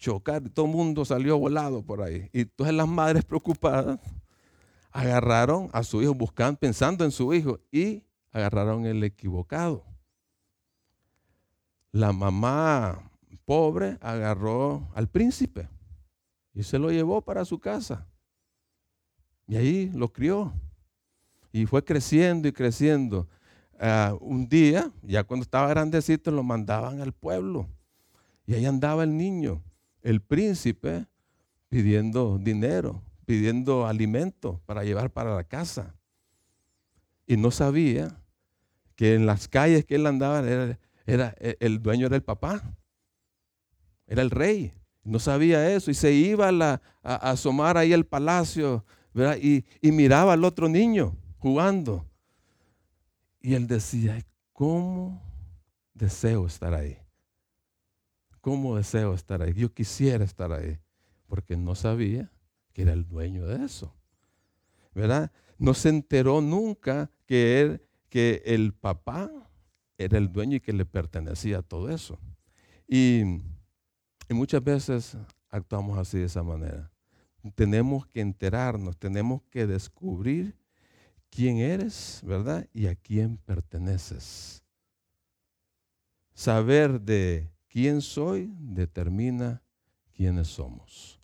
chocar, 0.00 0.48
todo 0.48 0.66
el 0.66 0.72
mundo 0.72 1.04
salió 1.04 1.38
volado 1.38 1.82
por 1.82 2.02
ahí. 2.02 2.28
Y 2.32 2.40
entonces 2.40 2.74
las 2.74 2.88
madres 2.88 3.24
preocupadas 3.24 4.00
agarraron 4.90 5.68
a 5.72 5.84
su 5.84 6.02
hijo 6.02 6.14
buscando, 6.14 6.58
pensando 6.58 7.04
en 7.04 7.12
su 7.12 7.32
hijo 7.32 7.60
y 7.70 8.02
agarraron 8.32 8.86
el 8.86 9.04
equivocado. 9.04 9.84
La 11.92 12.12
mamá 12.12 13.10
pobre 13.44 13.98
agarró 14.00 14.88
al 14.94 15.08
príncipe 15.08 15.68
y 16.54 16.62
se 16.62 16.78
lo 16.78 16.90
llevó 16.90 17.20
para 17.20 17.44
su 17.44 17.58
casa. 17.58 18.06
Y 19.46 19.56
ahí 19.56 19.90
lo 19.94 20.12
crió. 20.12 20.52
Y 21.52 21.66
fue 21.66 21.84
creciendo 21.84 22.46
y 22.46 22.52
creciendo. 22.52 23.28
Ah, 23.82 24.14
un 24.20 24.46
día, 24.46 24.92
ya 25.02 25.24
cuando 25.24 25.42
estaba 25.42 25.66
grandecito, 25.68 26.30
lo 26.30 26.42
mandaban 26.42 27.00
al 27.00 27.12
pueblo. 27.12 27.66
Y 28.46 28.54
ahí 28.54 28.66
andaba 28.66 29.04
el 29.04 29.16
niño 29.16 29.62
el 30.02 30.20
príncipe 30.20 31.06
pidiendo 31.68 32.38
dinero, 32.38 33.02
pidiendo 33.26 33.86
alimento 33.86 34.60
para 34.66 34.84
llevar 34.84 35.10
para 35.10 35.34
la 35.34 35.44
casa. 35.44 35.94
Y 37.26 37.36
no 37.36 37.50
sabía 37.50 38.20
que 38.96 39.14
en 39.14 39.26
las 39.26 39.48
calles 39.48 39.84
que 39.84 39.94
él 39.94 40.06
andaba 40.06 40.46
era, 41.06 41.34
el 41.38 41.82
dueño 41.82 42.06
era 42.06 42.16
el 42.16 42.22
papá, 42.22 42.62
era 44.06 44.22
el 44.22 44.30
rey. 44.30 44.72
No 45.04 45.18
sabía 45.18 45.70
eso 45.70 45.90
y 45.90 45.94
se 45.94 46.12
iba 46.12 46.48
a, 46.48 46.80
asomar 47.02 47.78
ahí 47.78 47.92
al 47.92 48.04
palacio 48.04 48.84
y 49.40 49.92
miraba 49.92 50.34
al 50.34 50.44
otro 50.44 50.68
niño 50.68 51.16
jugando. 51.38 52.09
Y 53.40 53.54
él 53.54 53.66
decía, 53.66 54.18
¿cómo 54.52 55.22
deseo 55.94 56.46
estar 56.46 56.74
ahí? 56.74 56.98
¿Cómo 58.40 58.76
deseo 58.76 59.14
estar 59.14 59.42
ahí? 59.42 59.52
Yo 59.54 59.72
quisiera 59.72 60.24
estar 60.24 60.52
ahí, 60.52 60.78
porque 61.26 61.56
no 61.56 61.74
sabía 61.74 62.30
que 62.72 62.82
era 62.82 62.92
el 62.92 63.06
dueño 63.06 63.46
de 63.46 63.64
eso. 63.64 63.94
¿Verdad? 64.94 65.30
No 65.58 65.74
se 65.74 65.88
enteró 65.88 66.40
nunca 66.40 67.10
que, 67.26 67.86
que 68.08 68.42
el 68.44 68.72
papá 68.74 69.30
era 69.98 70.18
el 70.18 70.32
dueño 70.32 70.56
y 70.56 70.60
que 70.60 70.72
le 70.72 70.86
pertenecía 70.86 71.62
todo 71.62 71.90
eso. 71.90 72.18
Y, 72.88 73.22
y 74.28 74.34
muchas 74.34 74.62
veces 74.64 75.16
actuamos 75.50 75.98
así 75.98 76.18
de 76.18 76.24
esa 76.24 76.42
manera. 76.42 76.90
tenemos 77.54 78.06
que 78.06 78.20
enterarnos, 78.20 78.96
tenemos 78.98 79.42
que 79.50 79.66
descubrir 79.66 80.59
quién 81.30 81.58
eres, 81.58 82.20
¿verdad? 82.24 82.66
Y 82.72 82.86
a 82.86 82.94
quién 82.94 83.38
perteneces. 83.38 84.62
Saber 86.34 87.00
de 87.00 87.50
quién 87.68 88.00
soy 88.00 88.52
determina 88.58 89.62
quiénes 90.14 90.48
somos. 90.48 91.20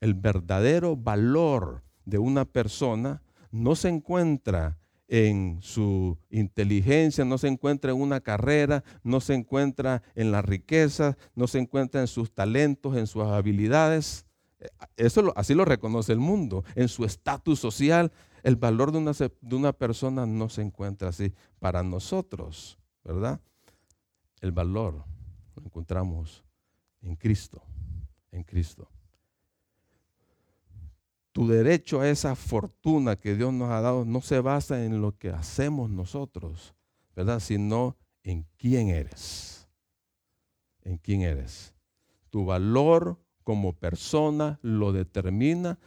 El 0.00 0.14
verdadero 0.14 0.96
valor 0.96 1.82
de 2.04 2.18
una 2.18 2.44
persona 2.44 3.22
no 3.50 3.74
se 3.74 3.88
encuentra 3.88 4.78
en 5.08 5.58
su 5.62 6.18
inteligencia, 6.30 7.24
no 7.24 7.38
se 7.38 7.48
encuentra 7.48 7.92
en 7.92 8.00
una 8.00 8.20
carrera, 8.20 8.84
no 9.02 9.20
se 9.20 9.34
encuentra 9.34 10.02
en 10.14 10.30
la 10.30 10.42
riqueza, 10.42 11.16
no 11.34 11.46
se 11.46 11.58
encuentra 11.58 12.02
en 12.02 12.06
sus 12.06 12.32
talentos, 12.32 12.96
en 12.96 13.06
sus 13.06 13.24
habilidades. 13.24 14.26
Eso 14.96 15.32
así 15.36 15.54
lo 15.54 15.64
reconoce 15.64 16.12
el 16.12 16.18
mundo. 16.18 16.64
En 16.74 16.88
su 16.88 17.04
estatus 17.04 17.58
social, 17.58 18.12
el 18.42 18.56
valor 18.56 18.92
de 18.92 18.98
una, 18.98 19.12
de 19.12 19.56
una 19.56 19.72
persona 19.72 20.26
no 20.26 20.48
se 20.48 20.62
encuentra 20.62 21.08
así. 21.08 21.34
Para 21.58 21.82
nosotros, 21.82 22.78
¿verdad? 23.04 23.40
El 24.40 24.52
valor 24.52 25.04
lo 25.56 25.62
encontramos 25.64 26.44
en 27.02 27.16
Cristo, 27.16 27.62
en 28.30 28.44
Cristo 28.44 28.88
tu 31.38 31.46
derecho 31.46 32.00
a 32.00 32.08
esa 32.08 32.34
fortuna 32.34 33.14
que 33.14 33.36
Dios 33.36 33.52
nos 33.52 33.70
ha 33.70 33.80
dado 33.80 34.04
no 34.04 34.20
se 34.20 34.40
basa 34.40 34.84
en 34.84 35.00
lo 35.00 35.16
que 35.16 35.30
hacemos 35.30 35.88
nosotros, 35.88 36.74
¿verdad? 37.14 37.38
Sino 37.38 37.96
en 38.24 38.44
quién 38.56 38.88
eres. 38.88 39.68
En 40.82 40.98
quién 40.98 41.22
eres. 41.22 41.76
Tu 42.30 42.44
valor 42.44 43.20
como 43.44 43.72
persona 43.72 44.58
lo 44.62 44.92
determina 44.92 45.78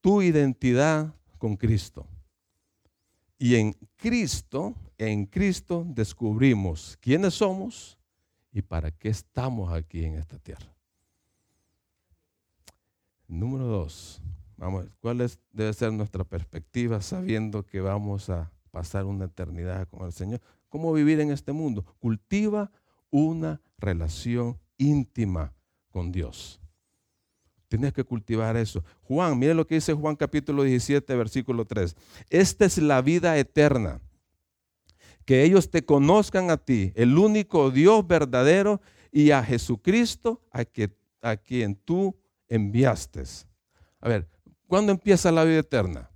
tu 0.00 0.22
identidad 0.22 1.14
con 1.42 1.56
Cristo. 1.56 2.06
Y 3.36 3.56
en 3.56 3.72
Cristo, 3.96 4.76
en 4.96 5.26
Cristo 5.26 5.84
descubrimos 5.84 6.96
quiénes 7.00 7.34
somos 7.34 7.98
y 8.52 8.62
para 8.62 8.92
qué 8.92 9.08
estamos 9.08 9.72
aquí 9.72 10.04
en 10.04 10.14
esta 10.14 10.38
tierra. 10.38 10.72
Número 13.26 13.64
dos, 13.66 14.22
¿cuál 15.00 15.28
debe 15.50 15.72
ser 15.72 15.92
nuestra 15.92 16.22
perspectiva 16.22 17.02
sabiendo 17.02 17.66
que 17.66 17.80
vamos 17.80 18.30
a 18.30 18.52
pasar 18.70 19.04
una 19.04 19.24
eternidad 19.24 19.88
con 19.88 20.06
el 20.06 20.12
Señor? 20.12 20.40
¿Cómo 20.68 20.92
vivir 20.92 21.18
en 21.18 21.32
este 21.32 21.50
mundo? 21.50 21.84
Cultiva 21.98 22.70
una 23.10 23.60
relación 23.78 24.60
íntima 24.78 25.52
con 25.90 26.12
Dios. 26.12 26.61
Tienes 27.76 27.92
que 27.92 28.04
cultivar 28.04 28.56
eso. 28.56 28.84
Juan, 29.02 29.38
mire 29.38 29.54
lo 29.54 29.66
que 29.66 29.76
dice 29.76 29.94
Juan 29.94 30.16
capítulo 30.16 30.62
17, 30.62 31.14
versículo 31.16 31.64
3. 31.64 31.96
Esta 32.30 32.64
es 32.64 32.78
la 32.78 33.00
vida 33.02 33.36
eterna. 33.38 34.00
Que 35.24 35.44
ellos 35.44 35.70
te 35.70 35.84
conozcan 35.84 36.50
a 36.50 36.56
ti, 36.56 36.92
el 36.96 37.16
único 37.16 37.70
Dios 37.70 38.06
verdadero, 38.06 38.80
y 39.10 39.30
a 39.30 39.42
Jesucristo 39.42 40.40
a, 40.50 40.64
que, 40.64 40.90
a 41.20 41.36
quien 41.36 41.76
tú 41.76 42.16
enviaste. 42.48 43.22
A 44.00 44.08
ver, 44.08 44.28
¿Cuándo 44.72 44.90
empieza 44.90 45.30
la 45.30 45.44
vida 45.44 45.58
eterna? 45.58 46.10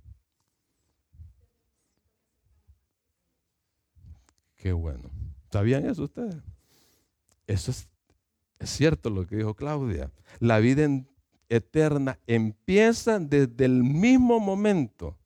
Qué 4.55 4.71
bueno. 4.71 5.11
¿Sabían 5.51 5.87
eso 5.87 6.05
ustedes? 6.05 6.37
Eso 7.45 7.69
es, 7.69 7.87
cierto 8.61 9.11
lo 9.11 9.27
que 9.27 9.35
dijo 9.35 9.53
Claudia. 9.53 10.11
La 10.39 10.57
vida 10.57 10.89
eterna 11.49 12.19
empieza 12.27 13.19
desde 13.19 13.65
el 13.65 13.83
mismo 13.83 14.39
momento 14.39 15.17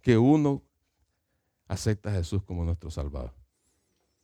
que 0.00 0.18
uno 0.18 0.62
acepta 1.66 2.10
a 2.10 2.14
Jesús 2.14 2.42
como 2.42 2.64
nuestro 2.64 2.90
Salvador. 2.90 3.32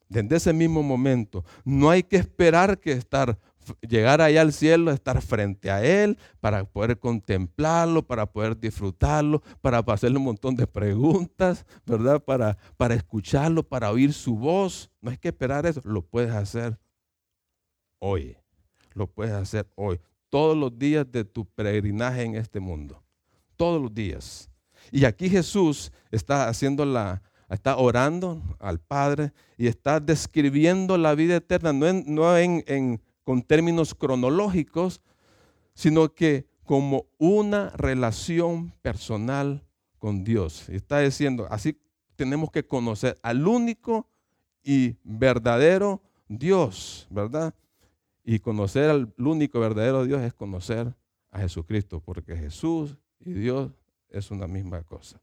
Desde 0.09 0.37
ese 0.37 0.53
mismo 0.53 0.83
momento. 0.83 1.45
No 1.65 1.89
hay 1.89 2.03
que 2.03 2.17
esperar 2.17 2.79
que 2.79 2.93
estar 2.93 3.39
llegar 3.81 4.21
allá 4.21 4.41
al 4.41 4.53
cielo, 4.53 4.91
estar 4.91 5.21
frente 5.23 5.71
a 5.71 5.85
Él, 5.85 6.19
para 6.41 6.65
poder 6.65 6.99
contemplarlo, 6.99 8.07
para 8.07 8.27
poder 8.27 8.59
disfrutarlo, 8.59 9.43
para 9.61 9.79
hacerle 9.79 10.19
un 10.19 10.25
montón 10.25 10.57
de 10.57 10.67
preguntas, 10.67 11.67
¿verdad? 11.87 12.23
Para, 12.23 12.57
para 12.77 12.95
escucharlo, 12.95 13.63
para 13.63 13.91
oír 13.91 14.13
su 14.13 14.37
voz. 14.37 14.91
No 15.01 15.11
hay 15.11 15.19
que 15.19 15.29
esperar 15.29 15.67
eso, 15.67 15.81
lo 15.85 16.03
puedes 16.03 16.33
hacer 16.33 16.79
hoy. 17.99 18.37
Lo 18.95 19.07
puedes 19.07 19.33
hacer 19.33 19.71
hoy. 19.77 20.01
Todos 20.31 20.57
los 20.57 20.79
días 20.79 21.11
de 21.11 21.25
tu 21.25 21.45
peregrinaje 21.45 22.23
en 22.23 22.37
este 22.37 22.61
mundo. 22.61 23.03
Todos 23.57 23.83
los 23.83 23.93
días. 23.93 24.49
Y 24.91 25.05
aquí 25.05 25.29
Jesús 25.29 25.93
está 26.11 26.49
haciendo 26.49 26.85
la, 26.85 27.23
está 27.51 27.77
orando 27.77 28.41
al 28.59 28.79
Padre 28.79 29.33
y 29.59 29.67
está 29.67 30.01
describiendo 30.01 30.97
la 30.97 31.15
vida 31.15 31.37
eterna, 31.37 31.73
no 31.73 32.37
en, 32.39 33.03
con 33.25 33.43
términos 33.43 33.95
cronológicos, 33.95 35.01
sino 35.75 36.15
que 36.15 36.47
como 36.65 37.07
una 37.19 37.71
relación 37.71 38.73
personal 38.83 39.65
con 39.99 40.23
Dios. 40.25 40.69
Está 40.69 41.01
diciendo, 41.01 41.47
así 41.51 41.77
tenemos 42.17 42.51
que 42.51 42.65
conocer 42.65 43.19
al 43.23 43.47
único 43.47 44.09
y 44.63 44.97
verdadero 45.03 46.01
Dios, 46.29 47.09
¿verdad? 47.11 47.55
Y 48.31 48.39
conocer 48.39 48.89
al 48.91 49.13
único 49.19 49.59
verdadero 49.59 50.05
Dios 50.05 50.23
es 50.23 50.33
conocer 50.33 50.95
a 51.33 51.41
Jesucristo, 51.41 51.99
porque 51.99 52.37
Jesús 52.37 52.97
y 53.19 53.33
Dios 53.33 53.73
es 54.09 54.31
una 54.31 54.47
misma 54.47 54.85
cosa. 54.85 55.21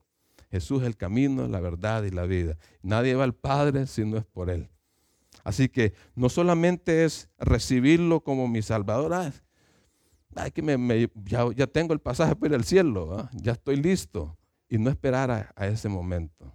Jesús 0.51 0.81
es 0.81 0.87
el 0.87 0.97
camino, 0.97 1.47
la 1.47 1.61
verdad 1.61 2.03
y 2.03 2.09
la 2.09 2.25
vida. 2.25 2.57
Nadie 2.81 3.15
va 3.15 3.23
al 3.23 3.33
Padre 3.33 3.87
si 3.87 4.03
no 4.03 4.17
es 4.17 4.25
por 4.25 4.49
Él. 4.49 4.67
Así 5.45 5.69
que 5.69 5.93
no 6.15 6.27
solamente 6.27 7.05
es 7.05 7.29
recibirlo 7.37 8.19
como 8.19 8.49
mi 8.49 8.61
Salvador, 8.61 9.13
ay, 10.35 10.51
que 10.51 10.61
me, 10.61 11.09
ya, 11.23 11.67
tengo 11.67 11.93
el 11.93 12.01
pasaje 12.01 12.35
para 12.35 12.57
el 12.57 12.65
cielo, 12.65 13.29
ya 13.31 13.53
estoy 13.53 13.77
listo. 13.77 14.37
Y 14.67 14.79
no 14.79 14.89
esperar 14.89 15.31
a, 15.31 15.53
a 15.55 15.67
ese 15.67 15.87
momento, 15.87 16.51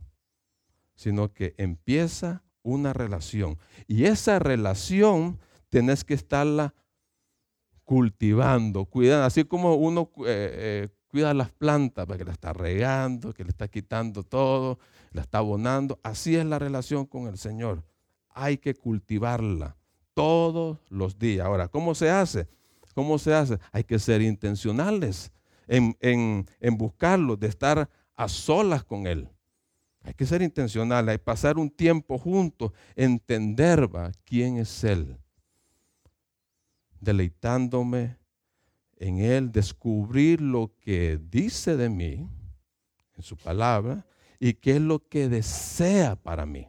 sino 0.97 1.33
que 1.33 1.55
empieza 1.57 2.43
una 2.62 2.93
relación. 2.93 3.57
Y 3.87 4.05
esa 4.05 4.38
relación 4.38 5.38
tenés 5.72 6.04
que 6.04 6.14
estarla 6.14 6.74
cultivando, 7.85 8.85
cuidando, 8.85 9.24
así 9.24 9.44
como 9.44 9.74
uno 9.74 10.11
eh, 10.18 10.24
eh, 10.28 10.88
cuida 11.08 11.35
las 11.35 11.50
plantas, 11.50 12.06
que 12.06 12.24
la 12.24 12.32
está 12.32 12.52
regando, 12.52 13.32
que 13.32 13.42
le 13.42 13.50
está 13.50 13.66
quitando 13.66 14.22
todo, 14.22 14.78
la 15.11 15.22
está 15.22 15.38
abonando. 15.38 15.98
Así 16.02 16.37
es 16.37 16.44
la 16.44 16.58
relación 16.58 17.06
con 17.06 17.26
el 17.26 17.38
Señor 17.38 17.82
hay 18.35 18.58
que 18.58 18.74
cultivarla 18.74 19.76
todos 20.14 20.78
los 20.88 21.18
días. 21.18 21.46
Ahora, 21.46 21.68
¿cómo 21.68 21.94
se 21.94 22.11
hace? 22.11 22.48
¿Cómo 22.94 23.18
se 23.18 23.35
hace? 23.35 23.58
Hay 23.70 23.85
que 23.85 23.98
ser 23.98 24.20
intencionales 24.20 25.32
en, 25.66 25.96
en, 26.00 26.76
buscarlo, 26.76 27.37
de 27.37 27.46
estar 27.46 27.88
a 28.14 28.28
solas 28.28 28.85
con 28.85 29.06
Él. 29.06 29.28
Hay 30.02 30.14
que 30.14 30.26
ser 30.26 30.42
intencionales, 30.42 31.12
hay 31.12 31.18
que 31.18 31.24
pasar 31.24 31.58
un 31.58 31.70
tiempo 31.70 32.18
juntos, 32.18 32.72
entender 32.96 33.88
quién 34.24 34.58
es 34.58 34.85
Él, 34.85 35.16
deleitándome 37.03 38.17
en 38.97 39.19
Él, 39.19 39.53
descubrir 39.53 40.41
lo 40.41 40.73
que 40.81 41.19
dice 41.31 41.77
de 41.77 41.88
mí 41.88 42.29
en 43.17 43.23
su 43.23 43.37
palabra 43.37 44.07
y 44.38 44.55
qué 44.55 44.77
es 44.77 44.81
lo 44.81 45.07
que 45.09 45.29
desea 45.29 46.17
para 46.17 46.47
mí. 46.47 46.69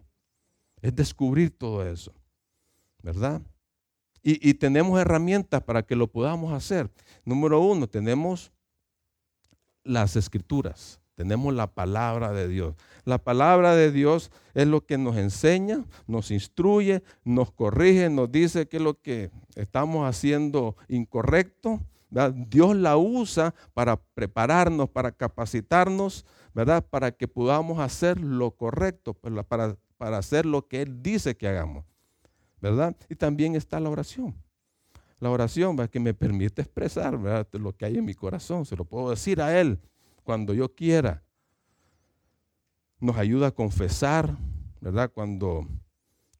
Es 0.81 0.95
descubrir 0.95 1.55
todo 1.55 1.87
eso, 1.87 2.13
¿verdad? 3.01 3.41
Y, 4.25 4.53
tenemos 4.53 4.97
herramientas 4.99 5.61
para 5.63 5.83
que 5.83 5.97
lo 5.97 6.07
podamos 6.07 6.53
hacer. 6.53 6.89
Número 7.25 7.59
uno, 7.59 7.87
tenemos 7.87 8.53
las 9.83 10.15
escrituras, 10.15 11.01
tenemos 11.15 11.53
la 11.53 11.67
palabra 11.67 12.31
de 12.31 12.47
Dios. 12.47 12.73
La 13.05 13.17
palabra 13.17 13.75
de 13.75 13.91
Dios 13.91 14.31
es 14.53 14.67
lo 14.67 14.85
que 14.85 14.97
nos 14.97 15.17
enseña, 15.17 15.83
nos 16.07 16.31
instruye, 16.31 17.03
nos 17.23 17.51
corrige, 17.51 18.09
nos 18.09 18.31
dice 18.31 18.67
qué 18.67 18.77
es 18.77 18.83
lo 18.83 19.01
que 19.01 19.29
estamos 19.55 20.07
haciendo 20.07 20.77
incorrecto. 20.87 21.81
Dios 22.49 22.75
la 22.75 22.95
usa 22.95 23.55
para 23.73 23.97
prepararnos, 23.97 24.89
para 24.89 25.11
capacitarnos, 25.11 26.25
¿verdad? 26.53 26.85
Para 26.87 27.11
que 27.11 27.27
podamos 27.27 27.79
hacer 27.79 28.21
lo 28.21 28.51
correcto, 28.51 29.15
para 29.15 29.75
para 30.03 30.17
hacer 30.17 30.45
lo 30.45 30.67
que 30.67 30.81
Él 30.81 31.01
dice 31.01 31.37
que 31.37 31.47
hagamos. 31.47 31.85
¿Verdad? 32.59 32.93
Y 33.07 33.15
también 33.15 33.55
está 33.55 33.79
la 33.79 33.89
oración. 33.89 34.35
La 35.19 35.29
oración 35.29 35.77
que 35.87 35.99
me 36.01 36.13
permite 36.13 36.61
expresar 36.61 37.17
lo 37.53 37.73
que 37.77 37.85
hay 37.85 37.97
en 37.97 38.03
mi 38.03 38.13
corazón. 38.13 38.65
Se 38.65 38.75
lo 38.75 38.83
puedo 38.83 39.11
decir 39.11 39.41
a 39.41 39.57
Él 39.57 39.79
cuando 40.25 40.53
yo 40.53 40.75
quiera. 40.75 41.22
Nos 43.03 43.17
ayuda 43.17 43.47
a 43.47 43.51
confesar, 43.51 44.37
¿verdad? 44.79 45.11
Cuando, 45.11 45.67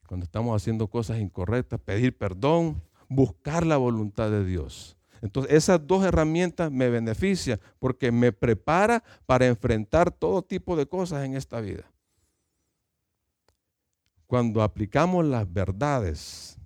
cuando 0.08 0.24
estamos 0.24 0.56
haciendo 0.56 0.88
cosas 0.88 1.20
incorrectas, 1.20 1.78
pedir 1.82 2.18
perdón, 2.18 2.82
buscar 3.10 3.66
la 3.66 3.76
voluntad 3.76 4.32
de 4.32 4.46
Dios. 4.46 4.96
Entonces, 5.22 5.52
esas 5.52 5.86
dos 5.86 6.06
herramientas 6.06 6.72
me 6.72 6.90
benefician 6.90 7.60
porque 7.80 8.14
me 8.14 8.32
prepara 8.32 9.04
para 9.26 9.46
enfrentar 9.46 10.10
todo 10.10 10.42
tipo 10.42 10.78
de 10.78 10.86
cosas 10.86 11.26
en 11.26 11.36
esta 11.36 11.60
vida. 11.60 11.84
Cuando 14.26 14.64
aplicamos 14.64 15.26
las 15.26 15.52
verdades 15.52 16.58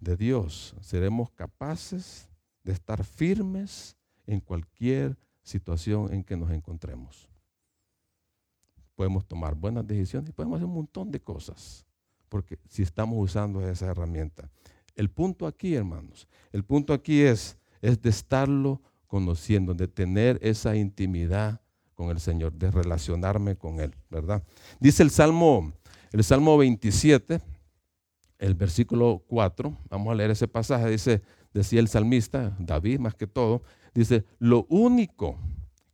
de 0.00 0.16
Dios, 0.16 0.74
seremos 0.80 1.30
capaces 1.30 2.30
de 2.62 2.72
estar 2.72 3.04
firmes 3.04 3.98
en 4.26 4.40
cualquier 4.40 5.18
situación 5.42 6.10
en 6.10 6.24
que 6.24 6.38
nos 6.38 6.50
encontremos. 6.50 7.33
Podemos 8.94 9.26
tomar 9.26 9.54
buenas 9.54 9.86
decisiones 9.86 10.30
y 10.30 10.32
podemos 10.32 10.56
hacer 10.56 10.68
un 10.68 10.74
montón 10.74 11.10
de 11.10 11.20
cosas, 11.20 11.84
porque 12.28 12.58
si 12.68 12.82
estamos 12.82 13.18
usando 13.18 13.66
esa 13.66 13.86
herramienta. 13.86 14.48
El 14.94 15.10
punto 15.10 15.46
aquí, 15.46 15.74
hermanos, 15.74 16.28
el 16.52 16.64
punto 16.64 16.92
aquí 16.92 17.22
es, 17.22 17.58
es 17.82 18.00
de 18.00 18.10
estarlo 18.10 18.80
conociendo, 19.06 19.74
de 19.74 19.88
tener 19.88 20.38
esa 20.42 20.76
intimidad 20.76 21.60
con 21.94 22.10
el 22.10 22.20
Señor, 22.20 22.52
de 22.52 22.70
relacionarme 22.70 23.56
con 23.56 23.80
Él, 23.80 23.94
¿verdad? 24.10 24.42
Dice 24.80 25.02
el 25.02 25.10
Salmo, 25.10 25.72
el 26.12 26.22
Salmo 26.24 26.56
27, 26.56 27.40
el 28.38 28.54
versículo 28.54 29.22
4, 29.28 29.76
vamos 29.88 30.12
a 30.12 30.14
leer 30.14 30.30
ese 30.30 30.48
pasaje, 30.48 30.90
dice, 30.90 31.22
decía 31.52 31.80
el 31.80 31.88
salmista, 31.88 32.56
David 32.58 32.98
más 32.98 33.14
que 33.14 33.26
todo, 33.26 33.62
dice, 33.94 34.24
lo 34.38 34.66
único 34.68 35.38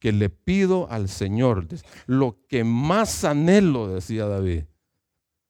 que 0.00 0.12
le 0.12 0.30
pido 0.30 0.90
al 0.90 1.08
Señor, 1.08 1.68
lo 2.06 2.38
que 2.48 2.64
más 2.64 3.24
anhelo, 3.24 3.88
decía 3.88 4.26
David, 4.26 4.64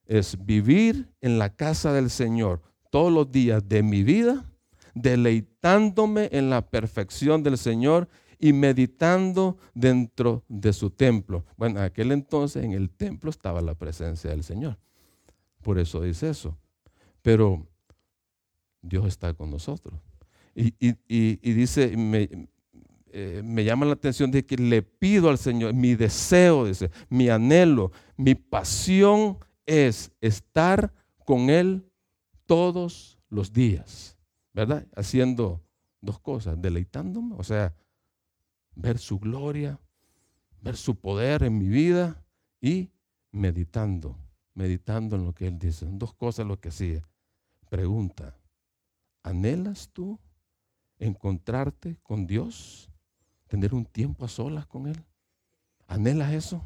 es 0.04 0.44
vivir 0.44 1.08
en 1.20 1.38
la 1.38 1.54
casa 1.54 1.92
del 1.92 2.10
Señor 2.10 2.60
todos 2.90 3.12
los 3.12 3.30
días 3.30 3.66
de 3.68 3.82
mi 3.82 4.02
vida, 4.02 4.44
deleitándome 4.94 6.28
en 6.32 6.50
la 6.50 6.68
perfección 6.68 7.44
del 7.44 7.56
Señor 7.56 8.08
y 8.40 8.52
meditando 8.52 9.56
dentro 9.72 10.44
de 10.48 10.72
su 10.72 10.90
templo. 10.90 11.44
Bueno, 11.56 11.78
en 11.78 11.84
aquel 11.84 12.10
entonces 12.10 12.64
en 12.64 12.72
el 12.72 12.90
templo 12.90 13.30
estaba 13.30 13.60
la 13.60 13.74
presencia 13.74 14.30
del 14.30 14.42
Señor. 14.42 14.78
Por 15.62 15.78
eso 15.78 16.02
dice 16.02 16.30
eso. 16.30 16.58
Pero 17.22 17.66
Dios 18.82 19.06
está 19.06 19.34
con 19.34 19.50
nosotros. 19.50 20.00
Y, 20.54 21.52
dice, 21.52 21.94
eh, 23.12 23.42
me, 23.44 23.64
llama 23.64 23.86
la 23.86 23.94
atención 23.94 24.30
de 24.30 24.46
que 24.46 24.56
le 24.56 24.82
pido 24.82 25.30
al 25.30 25.38
Señor, 25.38 25.74
mi 25.74 25.94
deseo, 25.94 26.66
dice, 26.66 26.90
mi 27.08 27.28
anhelo, 27.28 27.92
mi 28.16 28.34
pasión 28.34 29.38
es 29.66 30.12
estar 30.20 30.92
con 31.24 31.50
Él 31.50 31.90
todos 32.46 33.18
los 33.28 33.52
días, 33.52 34.16
¿verdad? 34.52 34.86
Haciendo 34.94 35.62
dos 36.00 36.18
cosas, 36.18 36.60
deleitándome, 36.60 37.34
o 37.36 37.44
sea, 37.44 37.74
ver 38.74 38.98
su 38.98 39.18
gloria, 39.18 39.78
ver 40.60 40.76
su 40.76 40.96
poder 40.96 41.42
en 41.42 41.58
mi 41.58 41.68
vida 41.68 42.22
y 42.60 42.90
meditando, 43.32 44.16
meditando 44.54 45.16
en 45.16 45.24
lo 45.24 45.34
que 45.34 45.46
Él 45.46 45.58
dice. 45.58 45.86
Son 45.86 45.98
dos 45.98 46.14
cosas 46.14 46.46
lo 46.46 46.60
que 46.60 46.68
hacía. 46.68 47.02
Pregunta, 47.68 48.36
¿anhelas 49.22 49.90
tú 49.92 50.18
encontrarte 50.98 51.96
con 52.02 52.26
Dios? 52.26 52.89
¿Tener 53.50 53.74
un 53.74 53.84
tiempo 53.84 54.24
a 54.24 54.28
solas 54.28 54.64
con 54.64 54.86
Él? 54.86 55.04
¿Anhelas 55.88 56.32
eso? 56.32 56.62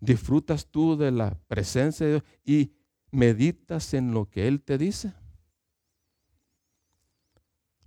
¿Disfrutas 0.00 0.66
tú 0.66 0.96
de 0.96 1.10
la 1.10 1.38
presencia 1.48 2.06
de 2.06 2.12
Dios 2.12 2.24
y 2.46 2.72
meditas 3.10 3.92
en 3.92 4.14
lo 4.14 4.24
que 4.30 4.48
Él 4.48 4.62
te 4.62 4.78
dice? 4.78 5.12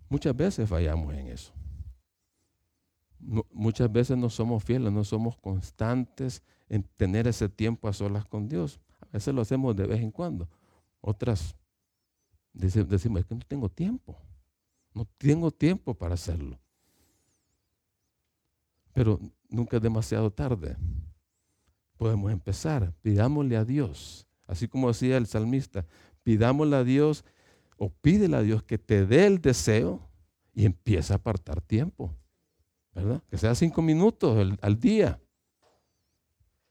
Muchas 0.08 0.38
veces 0.38 0.70
fallamos 0.70 1.16
en 1.16 1.30
eso. 1.30 1.52
muchas 3.52 3.92
veces 3.92 4.16
no 4.16 4.30
somos 4.30 4.64
fieles, 4.64 4.94
no 4.94 5.04
somos 5.04 5.36
constantes 5.38 6.44
en 6.70 6.84
tener 6.84 7.28
ese 7.28 7.50
tiempo 7.50 7.88
a 7.88 7.94
solas 7.94 8.24
con 8.26 8.48
Dios. 8.48 8.80
A 9.02 9.14
veces 9.14 9.34
lo 9.34 9.42
hacemos 9.42 9.76
de 9.76 9.88
vez 9.88 10.00
en 10.00 10.12
cuando. 10.12 10.48
Otras 11.02 11.56
decimos, 12.54 13.22
es 13.22 13.26
que 13.26 13.34
no 13.34 13.42
tengo 13.48 13.68
tiempo. 13.68 14.16
No 14.94 15.06
tengo 15.18 15.50
tiempo 15.50 15.96
para 15.96 16.14
hacerlo. 16.14 16.60
Pero 18.96 19.20
nunca 19.48 19.78
es 19.78 19.84
demasiado 19.84 20.32
tarde. 20.32 20.76
Podemos 21.98 22.32
empezar. 22.32 22.92
Pidámosle 23.04 23.56
a 23.58 23.64
Dios, 23.64 24.26
así 24.48 24.68
como 24.68 24.88
decía 24.88 25.18
el 25.18 25.28
salmista, 25.28 25.86
pidámosle 26.24 26.78
a 26.78 26.84
Dios 26.84 27.24
o 27.78 27.90
pídele 27.90 28.38
a 28.38 28.42
Dios 28.42 28.64
que 28.64 28.80
te 28.80 29.06
dé 29.06 29.28
el 29.28 29.40
deseo 29.40 30.02
y 30.56 30.66
empieza 30.66 31.14
a 31.14 31.18
apartar 31.18 31.62
tiempo. 31.62 32.12
¿Verdad? 32.96 33.22
Que 33.30 33.38
sea 33.38 33.54
cinco 33.54 33.84
minutos 33.84 34.58
al 34.60 34.80
día. 34.80 35.20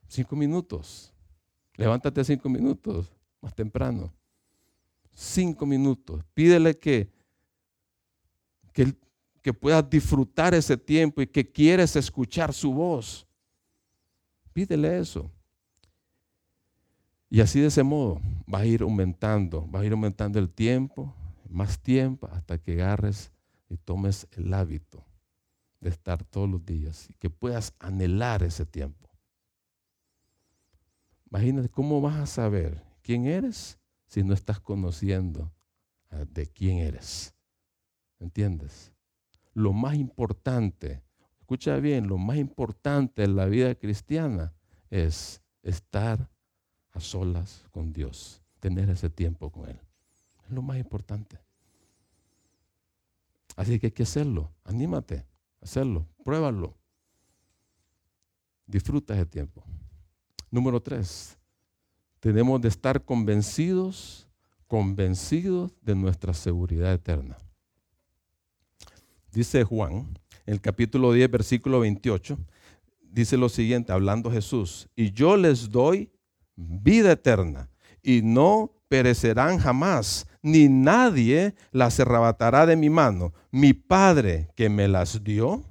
Cinco 0.08 0.34
minutos. 0.34 1.12
Levántate 1.76 2.24
cinco 2.24 2.48
minutos 2.48 3.12
más 3.40 3.54
temprano 3.54 4.12
cinco 5.14 5.64
minutos. 5.64 6.24
Pídele 6.34 6.78
que, 6.78 7.10
que, 8.72 8.94
que 9.44 9.52
puedas 9.52 9.88
disfrutar 9.90 10.54
ese 10.54 10.74
tiempo 10.74 11.20
y 11.20 11.26
que 11.26 11.46
quieres 11.46 11.94
escuchar 11.96 12.54
su 12.54 12.72
voz. 12.72 13.26
Pídele 14.54 14.98
eso. 14.98 15.30
Y 17.28 17.42
así 17.42 17.60
de 17.60 17.66
ese 17.66 17.82
modo 17.82 18.22
va 18.52 18.60
a 18.60 18.64
ir 18.64 18.80
aumentando, 18.80 19.70
va 19.70 19.80
a 19.80 19.84
ir 19.84 19.92
aumentando 19.92 20.38
el 20.38 20.48
tiempo, 20.48 21.14
más 21.46 21.78
tiempo, 21.78 22.26
hasta 22.32 22.56
que 22.56 22.72
agarres 22.72 23.32
y 23.68 23.76
tomes 23.76 24.26
el 24.32 24.54
hábito 24.54 25.04
de 25.78 25.90
estar 25.90 26.24
todos 26.24 26.48
los 26.48 26.64
días 26.64 27.10
y 27.10 27.12
que 27.12 27.28
puedas 27.28 27.74
anhelar 27.78 28.42
ese 28.42 28.64
tiempo. 28.64 29.10
Imagínate 31.30 31.68
cómo 31.68 32.00
vas 32.00 32.16
a 32.16 32.26
saber 32.26 32.82
quién 33.02 33.26
eres 33.26 33.78
si 34.06 34.22
no 34.22 34.32
estás 34.32 34.58
conociendo 34.58 35.52
ah, 36.08 36.24
de 36.24 36.46
quién 36.46 36.78
eres. 36.78 37.34
¿Entiendes? 38.18 38.93
Lo 39.54 39.72
más 39.72 39.94
importante, 39.94 41.02
escucha 41.40 41.76
bien, 41.76 42.08
lo 42.08 42.18
más 42.18 42.36
importante 42.36 43.24
en 43.24 43.36
la 43.36 43.46
vida 43.46 43.74
cristiana 43.74 44.52
es 44.90 45.40
estar 45.62 46.28
a 46.92 47.00
solas 47.00 47.64
con 47.70 47.92
Dios, 47.92 48.42
tener 48.60 48.90
ese 48.90 49.10
tiempo 49.10 49.50
con 49.50 49.68
Él. 49.68 49.80
Es 50.44 50.50
lo 50.50 50.62
más 50.62 50.76
importante. 50.76 51.38
Así 53.56 53.78
que 53.78 53.86
hay 53.86 53.92
que 53.92 54.02
hacerlo. 54.02 54.52
Anímate 54.64 55.24
hacerlo. 55.60 56.06
Pruébalo. 56.24 56.76
Disfruta 58.66 59.14
ese 59.14 59.26
tiempo. 59.26 59.64
Número 60.50 60.80
tres, 60.80 61.38
tenemos 62.20 62.60
de 62.60 62.68
estar 62.68 63.04
convencidos, 63.04 64.28
convencidos 64.66 65.72
de 65.82 65.94
nuestra 65.94 66.32
seguridad 66.32 66.92
eterna. 66.92 67.36
Dice 69.34 69.64
Juan, 69.64 70.16
en 70.46 70.54
el 70.54 70.60
capítulo 70.60 71.12
10, 71.12 71.28
versículo 71.28 71.80
28, 71.80 72.38
dice 73.02 73.36
lo 73.36 73.48
siguiente, 73.48 73.92
hablando 73.92 74.30
Jesús, 74.30 74.88
y 74.94 75.10
yo 75.10 75.36
les 75.36 75.70
doy 75.70 76.12
vida 76.54 77.10
eterna, 77.10 77.68
y 78.00 78.22
no 78.22 78.70
perecerán 78.86 79.58
jamás, 79.58 80.28
ni 80.40 80.68
nadie 80.68 81.56
las 81.72 81.98
arrebatará 81.98 82.64
de 82.64 82.76
mi 82.76 82.90
mano. 82.90 83.32
Mi 83.50 83.72
Padre 83.72 84.50
que 84.54 84.68
me 84.68 84.86
las 84.86 85.24
dio 85.24 85.64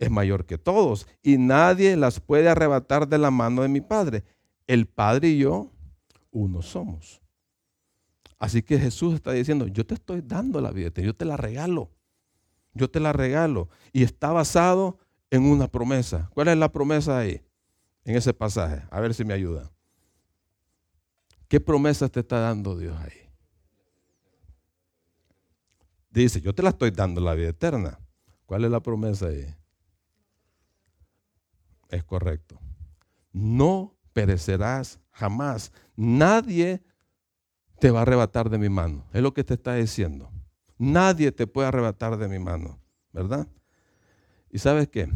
es 0.00 0.10
mayor 0.10 0.44
que 0.44 0.58
todos, 0.58 1.06
y 1.22 1.38
nadie 1.38 1.96
las 1.96 2.18
puede 2.18 2.48
arrebatar 2.48 3.06
de 3.06 3.18
la 3.18 3.30
mano 3.30 3.62
de 3.62 3.68
mi 3.68 3.82
Padre 3.82 4.24
el 4.66 4.86
Padre 4.86 5.28
y 5.28 5.38
yo, 5.38 5.70
uno 6.32 6.60
somos. 6.60 7.20
Así 8.36 8.62
que 8.62 8.80
Jesús 8.80 9.14
está 9.14 9.30
diciendo, 9.30 9.68
yo 9.68 9.86
te 9.86 9.94
estoy 9.94 10.22
dando 10.22 10.60
la 10.60 10.72
vida, 10.72 10.90
yo 11.00 11.14
te 11.14 11.24
la 11.24 11.36
regalo, 11.36 11.93
yo 12.74 12.90
te 12.90 13.00
la 13.00 13.12
regalo. 13.12 13.68
Y 13.92 14.02
está 14.02 14.32
basado 14.32 14.98
en 15.30 15.44
una 15.44 15.68
promesa. 15.68 16.28
¿Cuál 16.34 16.48
es 16.48 16.56
la 16.56 16.70
promesa 16.70 17.18
ahí? 17.18 17.42
En 18.04 18.16
ese 18.16 18.34
pasaje. 18.34 18.82
A 18.90 19.00
ver 19.00 19.14
si 19.14 19.24
me 19.24 19.34
ayuda. 19.34 19.70
¿Qué 21.48 21.60
promesa 21.60 22.08
te 22.08 22.20
está 22.20 22.40
dando 22.40 22.76
Dios 22.76 22.98
ahí? 23.00 23.30
Dice, 26.10 26.40
yo 26.40 26.54
te 26.54 26.62
la 26.62 26.70
estoy 26.70 26.90
dando 26.90 27.20
la 27.20 27.34
vida 27.34 27.48
eterna. 27.48 27.98
¿Cuál 28.46 28.64
es 28.64 28.70
la 28.70 28.80
promesa 28.80 29.26
ahí? 29.26 29.54
Es 31.88 32.04
correcto. 32.04 32.58
No 33.32 33.96
perecerás 34.12 35.00
jamás. 35.10 35.72
Nadie 35.96 36.82
te 37.80 37.90
va 37.90 38.00
a 38.00 38.02
arrebatar 38.02 38.48
de 38.48 38.58
mi 38.58 38.68
mano. 38.68 39.06
Es 39.12 39.22
lo 39.22 39.34
que 39.34 39.44
te 39.44 39.54
está 39.54 39.74
diciendo. 39.74 40.30
Nadie 40.78 41.32
te 41.32 41.46
puede 41.46 41.68
arrebatar 41.68 42.16
de 42.16 42.28
mi 42.28 42.38
mano, 42.38 42.80
¿verdad? 43.12 43.46
Y 44.50 44.58
sabes 44.58 44.88
qué? 44.88 45.08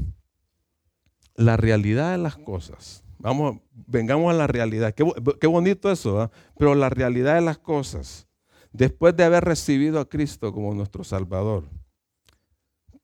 La 1.34 1.56
realidad 1.56 2.12
de 2.12 2.18
las 2.18 2.36
cosas. 2.36 3.04
Vamos, 3.18 3.60
vengamos 3.72 4.32
a 4.32 4.36
la 4.36 4.46
realidad. 4.46 4.94
Qué, 4.94 5.46
bonito 5.46 5.90
eso, 5.90 6.24
¿eh? 6.24 6.30
pero 6.56 6.74
la 6.74 6.88
realidad 6.88 7.34
de 7.34 7.40
las 7.40 7.58
cosas, 7.58 8.28
después 8.72 9.16
de 9.16 9.24
haber 9.24 9.44
recibido 9.44 9.98
a 9.98 10.08
Cristo 10.08 10.52
como 10.52 10.74
nuestro 10.74 11.02
Salvador, 11.02 11.64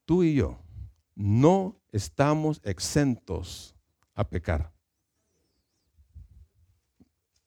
tú 0.05 0.23
y 0.23 0.35
yo 0.35 0.59
no 1.17 1.81
estamos 1.91 2.61
exentos 2.65 3.77
a 4.15 4.29
pecar. 4.29 4.73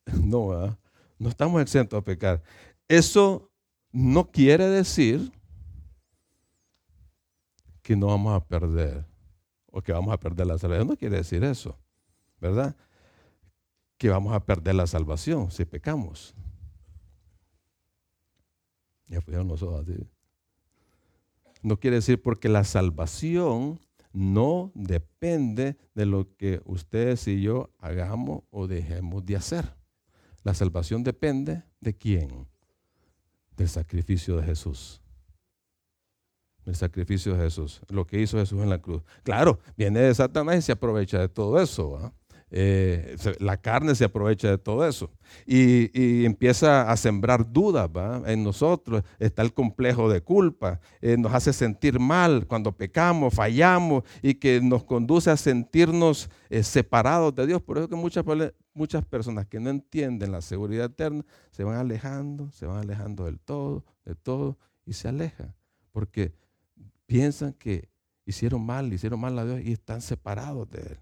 No, 0.24 0.78
no 1.20 1.30
estamos 1.30 1.62
exentos 1.62 2.00
a 2.00 2.02
pecar. 2.02 2.42
Eso 2.88 3.52
no 3.92 4.32
quiere 4.32 4.68
decir 4.68 5.32
que 7.82 7.96
no 7.96 8.08
vamos 8.08 8.36
a 8.36 8.46
perder 8.46 9.06
o 9.72 9.82
que 9.82 9.94
vamos 9.94 10.14
a 10.14 10.20
perder 10.20 10.48
la 10.48 10.58
salvación. 10.58 10.88
No 10.88 10.98
quiere 10.98 11.18
decir 11.18 11.44
eso, 11.44 11.78
¿verdad? 12.40 12.76
Que 13.98 14.10
vamos 14.10 14.34
a 14.34 14.46
perder 14.46 14.76
la 14.76 14.88
salvación 14.88 15.52
si 15.52 15.66
pecamos. 15.66 16.36
Ya 19.08 19.22
pusieron 19.22 19.48
los 19.48 19.62
ojos 19.64 19.88
así. 19.88 19.98
No 21.62 21.80
quiere 21.80 21.96
decir 21.98 22.22
porque 22.22 22.50
la 22.50 22.64
salvación 22.64 23.80
no 24.12 24.72
depende 24.74 25.78
de 25.96 26.06
lo 26.06 26.36
que 26.36 26.62
ustedes 26.66 27.28
y 27.28 27.42
yo 27.42 27.70
hagamos 27.80 28.44
o 28.50 28.68
dejemos 28.68 29.26
de 29.26 29.36
hacer. 29.36 29.76
La 30.44 30.54
salvación 30.54 31.04
depende 31.04 31.64
de 31.80 31.96
quién? 31.96 32.48
Del 33.58 33.68
sacrificio 33.68 34.38
de 34.38 34.44
Jesús. 34.44 35.02
El 36.66 36.76
sacrificio 36.76 37.34
de 37.34 37.44
Jesús, 37.44 37.82
lo 37.90 38.06
que 38.06 38.20
hizo 38.22 38.38
Jesús 38.38 38.62
en 38.62 38.70
la 38.70 38.80
cruz. 38.80 39.02
Claro, 39.24 39.60
viene 39.78 40.02
de 40.02 40.14
Satanás 40.14 40.58
y 40.58 40.62
se 40.62 40.74
aprovecha 40.74 41.20
de 41.20 41.30
todo 41.30 41.60
eso. 41.62 42.14
Eh, 42.50 43.18
la 43.40 43.58
carne 43.58 43.94
se 43.94 44.06
aprovecha 44.06 44.50
de 44.50 44.58
todo 44.58 44.88
eso 44.88 45.12
y, 45.46 46.24
empieza 46.24 46.90
a 46.90 46.96
sembrar 46.96 47.52
dudas 47.52 47.90
en 48.26 48.44
nosotros. 48.44 49.04
Está 49.20 49.42
el 49.42 49.54
complejo 49.54 50.10
de 50.10 50.22
culpa, 50.22 50.80
eh, 51.02 51.18
nos 51.18 51.34
hace 51.34 51.52
sentir 51.52 52.00
mal 52.00 52.48
cuando 52.48 52.72
pecamos, 52.72 53.34
fallamos 53.34 54.04
y 54.22 54.36
que 54.36 54.62
nos 54.62 54.84
conduce 54.84 55.30
a 55.30 55.38
sentirnos 55.38 56.30
eh, 56.50 56.64
separados 56.64 57.36
de 57.36 57.48
Dios. 57.48 57.62
Por 57.62 57.80
eso 57.80 57.90
que 57.90 57.96
muchas, 57.96 58.24
muchas 58.78 59.04
personas 59.06 59.48
que 59.48 59.60
no 59.60 59.70
entienden 59.70 60.32
la 60.32 60.42
seguridad 60.42 60.86
eterna 60.86 61.26
se 61.52 61.64
van 61.64 61.78
alejando, 61.78 62.52
se 62.52 62.66
van 62.66 62.78
alejando 62.78 63.26
del 63.26 63.40
todo, 63.40 63.84
de 64.06 64.16
todo 64.16 64.58
y 64.86 64.94
se 64.94 65.08
alejan 65.10 65.54
porque 65.98 66.32
piensan 67.08 67.54
que 67.54 67.90
hicieron 68.24 68.64
mal, 68.64 68.94
hicieron 68.94 69.20
mal 69.20 69.40
a 69.40 69.46
Dios 69.46 69.62
y 69.66 69.72
están 69.72 70.00
separados 70.00 70.70
de 70.70 70.80
Él. 70.80 71.00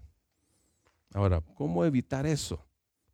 Ahora, 1.12 1.42
¿cómo 1.54 1.84
evitar 1.84 2.24
eso? 2.24 2.64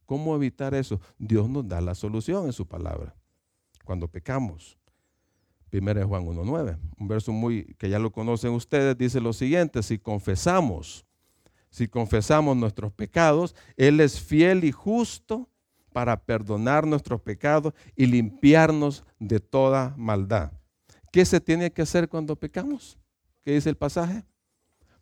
¿Cómo 0.06 0.36
evitar 0.36 0.74
eso? 0.74 1.00
Dios 1.18 1.50
nos 1.50 1.66
da 1.66 1.80
la 1.80 1.96
solución 1.96 2.46
en 2.46 2.52
su 2.52 2.68
palabra. 2.68 3.16
Cuando 3.84 4.06
pecamos. 4.06 4.78
Primero 5.70 6.06
Juan 6.06 6.24
1.9, 6.24 6.78
un 7.00 7.08
verso 7.08 7.32
muy 7.32 7.64
que 7.78 7.90
ya 7.90 7.98
lo 7.98 8.12
conocen 8.12 8.52
ustedes, 8.52 8.96
dice 8.96 9.20
lo 9.20 9.32
siguiente, 9.32 9.82
si 9.82 9.98
confesamos, 9.98 11.04
si 11.72 11.88
confesamos 11.88 12.56
nuestros 12.56 12.92
pecados, 12.92 13.56
Él 13.76 13.98
es 13.98 14.20
fiel 14.20 14.62
y 14.62 14.70
justo 14.70 15.48
para 15.92 16.22
perdonar 16.22 16.86
nuestros 16.86 17.20
pecados 17.20 17.74
y 17.96 18.06
limpiarnos 18.06 19.04
de 19.18 19.40
toda 19.40 19.92
maldad. 19.98 20.52
¿Qué 21.10 21.24
se 21.24 21.40
tiene 21.40 21.72
que 21.72 21.82
hacer 21.82 22.08
cuando 22.08 22.36
pecamos? 22.36 22.96
¿Qué 23.42 23.54
dice 23.54 23.68
el 23.68 23.76
pasaje? 23.76 24.24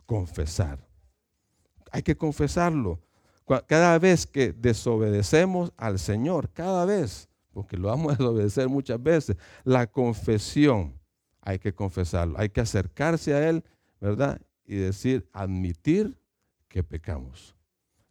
Confesar 0.07 0.91
hay 1.91 2.03
que 2.03 2.17
confesarlo. 2.17 3.01
Cada 3.67 3.99
vez 3.99 4.27
que 4.27 4.53
desobedecemos 4.53 5.73
al 5.77 5.99
Señor, 5.99 6.51
cada 6.53 6.85
vez, 6.85 7.29
porque 7.53 7.77
lo 7.77 7.89
vamos 7.89 8.13
a 8.13 8.17
desobedecer 8.17 8.69
muchas 8.69 9.03
veces, 9.03 9.37
la 9.65 9.89
confesión 9.89 10.95
hay 11.41 11.59
que 11.59 11.75
confesarlo, 11.75 12.39
hay 12.39 12.51
que 12.51 12.61
acercarse 12.61 13.35
a 13.35 13.49
Él, 13.49 13.65
¿verdad? 14.01 14.41
Y 14.65 14.77
decir, 14.77 15.29
admitir 15.33 16.17
que 16.71 16.83
pecamos. 16.83 17.55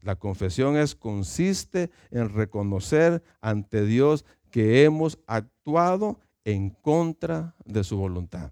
La 0.02 0.16
confesión 0.16 0.78
es, 0.78 0.94
consiste 0.94 1.90
en 2.12 2.30
reconocer 2.30 3.24
ante 3.42 3.86
Dios 3.86 4.26
que 4.52 4.84
hemos 4.84 5.18
actuado 5.26 6.20
en 6.44 6.70
contra 6.70 7.56
de 7.66 7.84
su 7.84 7.98
voluntad. 7.98 8.52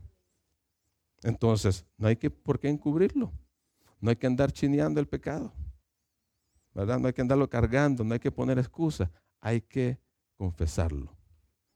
Entonces, 1.24 1.86
no 1.98 2.08
hay 2.08 2.16
que 2.16 2.30
por 2.30 2.60
qué 2.60 2.70
encubrirlo. 2.70 3.32
No 4.00 4.10
hay 4.10 4.16
que 4.16 4.28
andar 4.28 4.52
chineando 4.52 5.00
el 5.00 5.08
pecado. 5.08 5.52
¿Verdad? 6.74 7.00
No 7.00 7.08
hay 7.08 7.14
que 7.14 7.22
andarlo 7.22 7.50
cargando, 7.50 8.04
no 8.04 8.14
hay 8.14 8.20
que 8.20 8.32
poner 8.32 8.60
excusas. 8.60 9.10
Hay 9.42 9.62
que 9.62 9.98
confesarlo. 10.36 11.12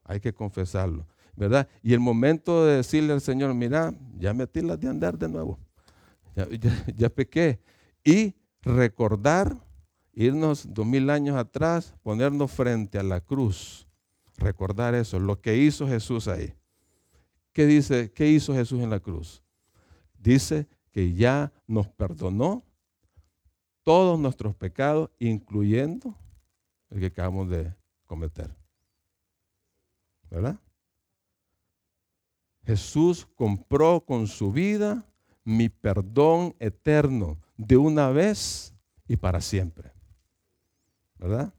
Hay 0.03 0.19
que 0.19 0.33
confesarlo. 0.33 1.07
¿Verdad? 1.35 1.67
Y 1.81 1.93
el 1.93 1.99
momento 1.99 2.65
de 2.65 2.77
decirle 2.77 3.13
al 3.13 3.21
Señor, 3.21 3.53
mira, 3.55 3.93
ya 4.17 4.33
metí 4.33 4.61
las 4.61 4.79
de 4.79 4.89
andar 4.89 5.17
de 5.17 5.27
nuevo. 5.27 5.59
Ya, 6.35 6.47
ya 6.95 7.09
pequé. 7.09 7.59
Y 8.03 8.35
recordar, 8.61 9.57
irnos 10.13 10.73
dos 10.73 10.85
mil 10.85 11.09
años 11.09 11.35
atrás, 11.35 11.95
ponernos 12.03 12.51
frente 12.51 12.97
a 12.97 13.03
la 13.03 13.21
cruz. 13.21 13.87
Recordar 14.37 14.95
eso, 14.95 15.19
lo 15.19 15.39
que 15.39 15.57
hizo 15.57 15.87
Jesús 15.87 16.27
ahí. 16.27 16.53
¿Qué 17.53 17.65
dice? 17.65 18.11
¿Qué 18.11 18.27
hizo 18.27 18.53
Jesús 18.53 18.81
en 18.81 18.89
la 18.89 18.99
cruz? 18.99 19.43
Dice 20.17 20.67
que 20.91 21.13
ya 21.13 21.51
nos 21.67 21.87
perdonó 21.87 22.63
todos 23.83 24.19
nuestros 24.19 24.55
pecados, 24.55 25.09
incluyendo 25.19 26.15
el 26.89 26.99
que 26.99 27.07
acabamos 27.07 27.49
de 27.49 27.73
cometer. 28.05 28.55
¿Verdad? 30.29 30.59
Jesús 32.63 33.27
compró 33.35 34.05
con 34.05 34.27
su 34.27 34.51
vida 34.51 35.05
mi 35.43 35.69
perdón 35.69 36.55
eterno 36.59 37.37
de 37.57 37.77
una 37.77 38.09
vez 38.09 38.73
y 39.07 39.17
para 39.17 39.41
siempre. 39.41 39.91
¿Verdad? 41.17 41.53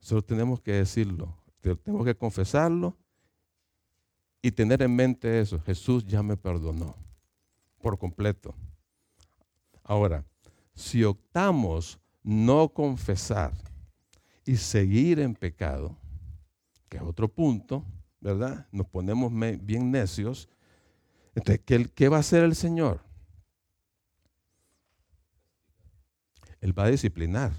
Solo 0.00 0.22
tenemos 0.22 0.60
que 0.60 0.72
decirlo, 0.72 1.36
tenemos 1.60 2.04
que 2.04 2.14
confesarlo 2.14 2.96
y 4.40 4.50
tener 4.52 4.82
en 4.82 4.94
mente 4.94 5.40
eso. 5.40 5.60
Jesús 5.60 6.06
ya 6.06 6.22
me 6.22 6.36
perdonó 6.36 6.94
por 7.80 7.98
completo. 7.98 8.54
Ahora, 9.82 10.24
si 10.74 11.04
optamos 11.04 11.98
no 12.22 12.68
confesar 12.68 13.52
y 14.44 14.56
seguir 14.56 15.18
en 15.18 15.34
pecado, 15.34 15.96
que 16.88 16.98
es 16.98 17.02
otro 17.02 17.28
punto, 17.28 17.84
¿verdad? 18.20 18.66
Nos 18.72 18.86
ponemos 18.86 19.32
bien 19.60 19.90
necios. 19.90 20.48
Entonces, 21.38 21.90
¿qué, 21.94 22.08
va 22.08 22.18
a 22.18 22.20
hacer 22.20 22.44
el 22.44 22.54
Señor? 22.54 23.00
Él 26.60 26.76
va 26.76 26.84
a 26.84 26.90
disciplinar. 26.90 27.52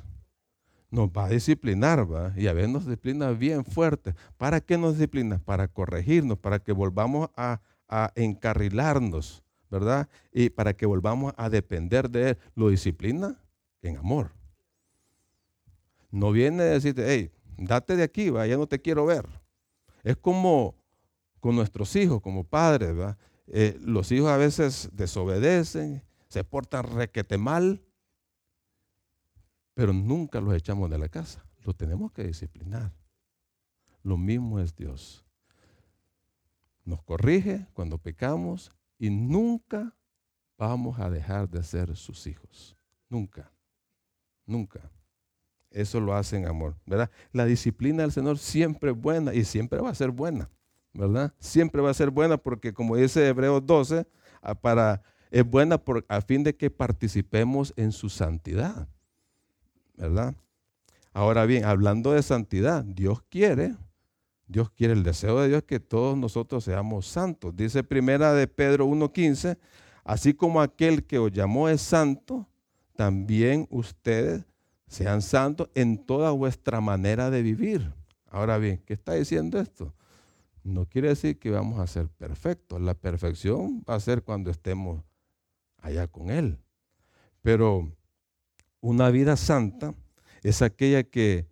Nos 0.91 1.09
va 1.09 1.25
a 1.25 1.29
disciplinar, 1.29 2.11
¿va? 2.11 2.33
Y 2.35 2.47
a 2.47 2.53
veces 2.53 2.69
nos 2.69 2.85
disciplina 2.85 3.31
bien 3.31 3.63
fuerte. 3.63 4.15
¿Para 4.37 4.59
qué 4.59 4.77
nos 4.77 4.93
disciplina? 4.93 5.39
Para 5.39 5.67
corregirnos, 5.67 6.37
para 6.39 6.59
que 6.59 6.73
volvamos 6.73 7.29
a, 7.35 7.61
a 7.87 8.11
encarrilarnos 8.15 9.43
¿verdad? 9.69 10.09
Y 10.33 10.49
para 10.49 10.73
que 10.73 10.87
volvamos 10.87 11.33
a 11.37 11.49
depender 11.49 12.09
de 12.09 12.31
Él. 12.31 12.37
Lo 12.55 12.69
disciplina 12.69 13.39
en 13.81 13.97
amor. 13.97 14.31
No 16.11 16.31
viene 16.31 16.63
a 16.63 16.65
decirte, 16.65 17.05
hey, 17.07 17.31
date 17.55 17.95
de 17.95 18.03
aquí, 18.03 18.31
¿va? 18.31 18.47
ya 18.47 18.57
no 18.57 18.67
te 18.67 18.79
quiero 18.79 19.05
ver. 19.05 19.27
Es 20.03 20.17
como 20.17 20.75
con 21.39 21.55
nuestros 21.55 21.95
hijos, 21.95 22.19
como 22.19 22.43
padres, 22.43 22.95
¿verdad? 22.95 23.17
Eh, 23.51 23.77
los 23.81 24.11
hijos 24.11 24.29
a 24.29 24.37
veces 24.37 24.89
desobedecen, 24.93 26.03
se 26.27 26.43
portan 26.43 26.83
requete 26.83 27.37
mal, 27.37 27.83
pero 29.73 29.91
nunca 29.93 30.39
los 30.39 30.53
echamos 30.53 30.89
de 30.89 30.97
la 30.97 31.09
casa. 31.09 31.43
Los 31.63 31.75
tenemos 31.75 32.11
que 32.11 32.23
disciplinar. 32.23 32.93
Lo 34.03 34.17
mismo 34.17 34.59
es 34.59 34.75
Dios. 34.75 35.25
Nos 36.85 37.01
corrige 37.03 37.67
cuando 37.73 37.97
pecamos 37.97 38.71
y 38.97 39.09
nunca 39.09 39.95
vamos 40.57 40.99
a 40.99 41.09
dejar 41.09 41.49
de 41.49 41.63
ser 41.63 41.95
sus 41.95 42.27
hijos. 42.27 42.77
Nunca. 43.09 43.51
Nunca. 44.45 44.91
Eso 45.71 45.99
lo 45.99 46.15
hace 46.15 46.37
en 46.37 46.47
amor, 46.47 46.75
¿verdad? 46.85 47.11
La 47.31 47.45
disciplina 47.45 48.03
del 48.03 48.11
Señor 48.11 48.37
siempre 48.37 48.91
es 48.91 48.97
buena 48.97 49.33
y 49.33 49.45
siempre 49.45 49.79
va 49.79 49.89
a 49.89 49.95
ser 49.95 50.09
buena, 50.09 50.49
¿verdad? 50.93 51.33
Siempre 51.39 51.81
va 51.81 51.91
a 51.91 51.93
ser 51.93 52.09
buena 52.09 52.37
porque 52.37 52.73
como 52.73 52.95
dice 52.95 53.27
Hebreos 53.27 53.65
12, 53.65 54.05
para, 54.61 55.01
es 55.31 55.45
buena 55.45 55.77
por, 55.77 56.05
a 56.07 56.21
fin 56.21 56.43
de 56.43 56.55
que 56.55 56.69
participemos 56.69 57.73
en 57.75 57.91
su 57.91 58.09
santidad, 58.09 58.87
¿verdad? 59.95 60.35
Ahora 61.13 61.45
bien, 61.45 61.65
hablando 61.65 62.11
de 62.13 62.23
santidad, 62.23 62.83
Dios 62.83 63.21
quiere 63.29 63.75
Dios 64.49 64.71
quiere, 64.71 64.93
el 64.93 65.03
deseo 65.03 65.39
de 65.39 65.47
Dios 65.47 65.63
que 65.63 65.79
todos 65.79 66.17
nosotros 66.17 66.63
seamos 66.63 67.05
santos. 67.05 67.55
Dice 67.55 67.83
primera 67.83 68.33
de 68.33 68.47
Pedro 68.47 68.87
1.15, 68.87 69.59
así 70.03 70.33
como 70.33 70.59
aquel 70.59 71.05
que 71.05 71.19
os 71.19 71.31
llamó 71.31 71.69
es 71.69 71.81
santo, 71.81 72.47
también 72.95 73.67
ustedes 73.69 74.43
sean 74.87 75.21
santos 75.21 75.69
en 75.75 76.03
toda 76.03 76.31
vuestra 76.31 76.81
manera 76.81 77.29
de 77.29 77.43
vivir. 77.43 77.93
Ahora 78.27 78.57
bien, 78.57 78.81
¿qué 78.87 78.93
está 78.93 79.13
diciendo 79.13 79.59
esto? 79.59 79.93
No 80.63 80.85
quiere 80.85 81.09
decir 81.09 81.39
que 81.39 81.51
vamos 81.51 81.79
a 81.79 81.87
ser 81.87 82.09
perfectos. 82.09 82.81
La 82.81 82.93
perfección 82.93 83.83
va 83.89 83.95
a 83.95 83.99
ser 83.99 84.23
cuando 84.23 84.51
estemos 84.51 85.03
allá 85.77 86.07
con 86.07 86.29
Él. 86.29 86.59
Pero 87.41 87.91
una 88.81 89.09
vida 89.09 89.35
santa 89.35 89.93
es 90.43 90.61
aquella 90.61 91.03
que 91.03 91.47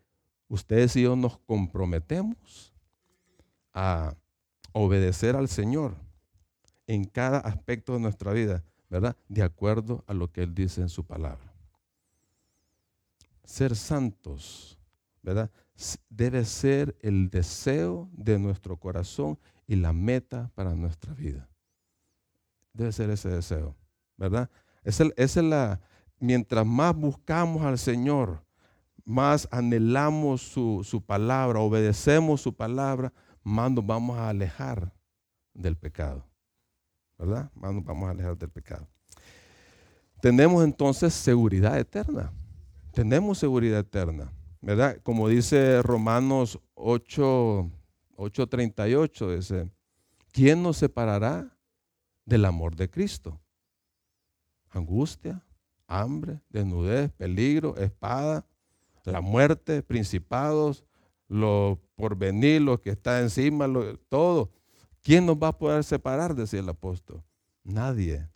ustedes 0.48 0.96
y 0.96 1.04
yo 1.04 1.16
nos 1.16 1.38
comprometemos 1.40 2.74
a 3.74 4.16
obedecer 4.72 5.36
al 5.36 5.50
Señor 5.50 5.96
en 6.88 7.04
cada 7.04 7.40
aspecto 7.40 7.94
de 7.94 8.00
nuestra 8.00 8.32
vida, 8.32 8.64
¿verdad? 8.90 9.16
De 9.28 9.44
acuerdo 9.44 10.04
a 10.08 10.14
lo 10.14 10.32
que 10.32 10.44
Él 10.44 10.56
dice 10.56 10.82
en 10.82 10.90
su 10.90 11.06
palabra. 11.06 11.54
Ser 13.44 13.76
santos, 13.76 14.78
¿verdad? 15.22 15.52
Debe 16.10 16.46
ser 16.46 16.98
el 17.02 17.30
deseo 17.30 18.10
de 18.14 18.40
nuestro 18.40 18.78
corazón 18.78 19.38
y 19.68 19.76
la 19.76 19.94
meta 19.94 20.52
para 20.56 20.74
nuestra 20.74 21.14
vida. 21.14 21.50
Debe 22.74 22.92
ser 22.92 23.10
ese 23.10 23.30
deseo, 23.30 23.76
¿verdad? 24.18 24.50
Esa 24.84 25.06
es 25.16 25.36
la, 25.38 25.82
mientras 26.20 26.66
más 26.66 26.96
buscamos 26.96 27.64
al 27.64 27.78
Señor, 27.78 28.44
más 29.06 29.48
anhelamos 29.52 30.42
su, 30.42 30.84
su 30.84 31.02
palabra, 31.02 31.60
obedecemos 31.60 32.42
su 32.42 32.56
palabra, 32.56 33.14
más 33.44 33.72
nos 33.72 33.86
vamos 33.86 34.18
a 34.18 34.30
alejar 34.30 34.94
del 35.54 35.76
pecado. 35.76 36.26
¿Verdad? 37.18 37.52
Más 37.56 37.74
nos 37.74 37.84
vamos 37.84 38.08
a 38.08 38.12
alejar 38.12 38.38
del 38.38 38.50
pecado. 38.50 38.88
Tenemos 40.22 40.64
entonces 40.64 41.14
seguridad 41.14 41.78
eterna. 41.80 42.32
Tenemos 42.94 43.38
seguridad 43.40 43.80
eterna. 43.80 44.32
¿Verdad? 44.68 45.00
Como 45.02 45.30
dice 45.30 45.82
Romanos 45.82 46.60
8, 46.74 47.72
8:38, 48.18 49.38
dice, 49.38 49.72
¿quién 50.34 50.62
nos 50.62 50.76
separará 50.76 51.58
del 52.26 52.44
amor 52.44 52.76
de 52.76 52.90
Cristo? 52.90 53.40
Angustia, 54.72 55.42
hambre, 55.88 56.42
desnudez, 56.50 57.10
peligro, 57.14 57.78
espada, 57.78 58.46
la 59.06 59.22
muerte, 59.22 59.84
principados, 59.84 60.84
lo 61.30 61.80
porvenir, 61.96 62.62
lo 62.62 62.82
que 62.82 62.90
está 62.90 63.22
encima, 63.22 63.70
todo. 64.10 64.52
¿Quién 65.02 65.26
nos 65.26 65.38
va 65.38 65.48
a 65.48 65.58
poder 65.58 65.86
separar? 65.86 66.36
Decía 66.36 66.60
el 66.60 66.68
apóstol. 66.68 67.24
Nadie, 67.64 68.28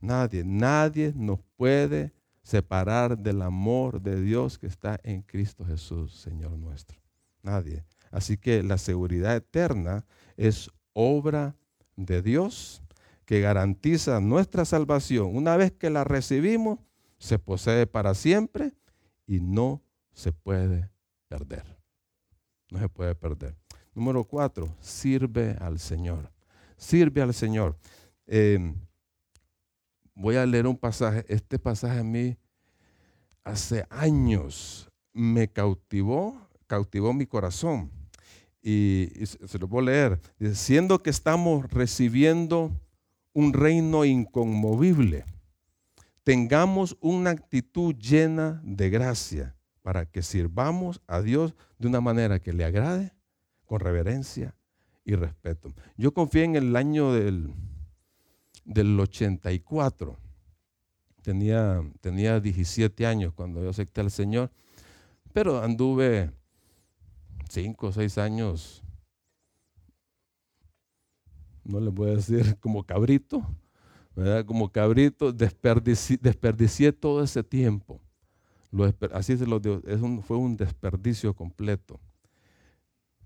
nadie, 0.00 0.44
nadie 0.44 1.12
nos 1.14 1.40
puede 1.58 2.17
separar 2.48 3.18
del 3.18 3.42
amor 3.42 4.00
de 4.00 4.22
Dios 4.22 4.58
que 4.58 4.68
está 4.68 4.98
en 5.02 5.20
Cristo 5.20 5.66
Jesús, 5.66 6.14
Señor 6.14 6.52
nuestro. 6.52 6.98
Nadie. 7.42 7.84
Así 8.10 8.38
que 8.38 8.62
la 8.62 8.78
seguridad 8.78 9.36
eterna 9.36 10.06
es 10.38 10.70
obra 10.94 11.56
de 11.94 12.22
Dios 12.22 12.82
que 13.26 13.42
garantiza 13.42 14.18
nuestra 14.20 14.64
salvación. 14.64 15.36
Una 15.36 15.58
vez 15.58 15.72
que 15.72 15.90
la 15.90 16.04
recibimos, 16.04 16.78
se 17.18 17.38
posee 17.38 17.86
para 17.86 18.14
siempre 18.14 18.72
y 19.26 19.40
no 19.40 19.82
se 20.14 20.32
puede 20.32 20.90
perder. 21.28 21.76
No 22.70 22.78
se 22.78 22.88
puede 22.88 23.14
perder. 23.14 23.56
Número 23.92 24.24
cuatro, 24.24 24.74
sirve 24.80 25.54
al 25.60 25.78
Señor. 25.78 26.32
Sirve 26.78 27.20
al 27.20 27.34
Señor. 27.34 27.76
Em, 28.26 28.74
voy 30.18 30.36
a 30.36 30.44
leer 30.44 30.66
un 30.66 30.76
pasaje. 30.76 31.24
Este 31.28 31.58
pasaje 31.58 32.00
a 32.00 32.04
mí 32.04 32.36
hace 33.44 33.86
años 33.88 34.90
me 35.12 35.48
cautivó, 35.48 36.36
cautivó 36.66 37.14
mi 37.14 37.24
corazón. 37.24 37.90
Y, 38.60 39.08
se 39.24 39.58
lo 39.58 39.68
voy 39.68 39.82
a 39.82 39.86
leer. 39.86 40.20
Siendo 40.54 41.02
que 41.02 41.10
estamos 41.10 41.70
recibiendo 41.70 42.72
un 43.32 43.52
reino 43.52 44.04
inconmovible, 44.04 45.24
tengamos 46.24 46.96
una 47.00 47.30
actitud 47.30 47.94
llena 47.94 48.60
de 48.64 48.90
gracia 48.90 49.54
para 49.82 50.04
que 50.04 50.22
sirvamos 50.22 51.00
a 51.06 51.22
Dios 51.22 51.54
de 51.78 51.86
una 51.88 52.00
manera 52.00 52.40
que 52.40 52.52
le 52.52 52.64
agrade, 52.64 53.12
con 53.64 53.80
reverencia 53.80 54.56
y 55.04 55.14
respeto. 55.14 55.72
Yo 55.96 56.12
confié 56.12 56.44
en 56.44 56.56
el 56.56 56.74
año 56.74 57.12
del, 57.12 57.54
del 58.68 58.98
84. 58.98 60.16
Tenía, 61.22 61.82
tenía 62.00 62.38
17 62.38 63.06
años 63.06 63.32
cuando 63.34 63.62
yo 63.62 63.70
acepté 63.70 64.00
al 64.00 64.10
Señor, 64.10 64.50
pero 65.32 65.60
anduve 65.60 66.30
5 67.48 67.86
o 67.86 67.92
6 67.92 68.18
años, 68.18 68.82
no 71.64 71.80
le 71.80 71.90
voy 71.90 72.10
a 72.10 72.14
decir 72.14 72.56
como 72.60 72.84
cabrito, 72.84 73.44
¿verdad? 74.14 74.44
Como 74.44 74.70
cabrito, 74.70 75.32
desperdicié 75.32 76.92
todo 76.92 77.22
ese 77.22 77.42
tiempo 77.42 78.00
así 79.12 79.36
se 79.36 79.46
lo 79.46 79.60
digo, 79.60 79.80
fue 80.22 80.36
un 80.36 80.56
desperdicio 80.56 81.34
completo. 81.34 82.00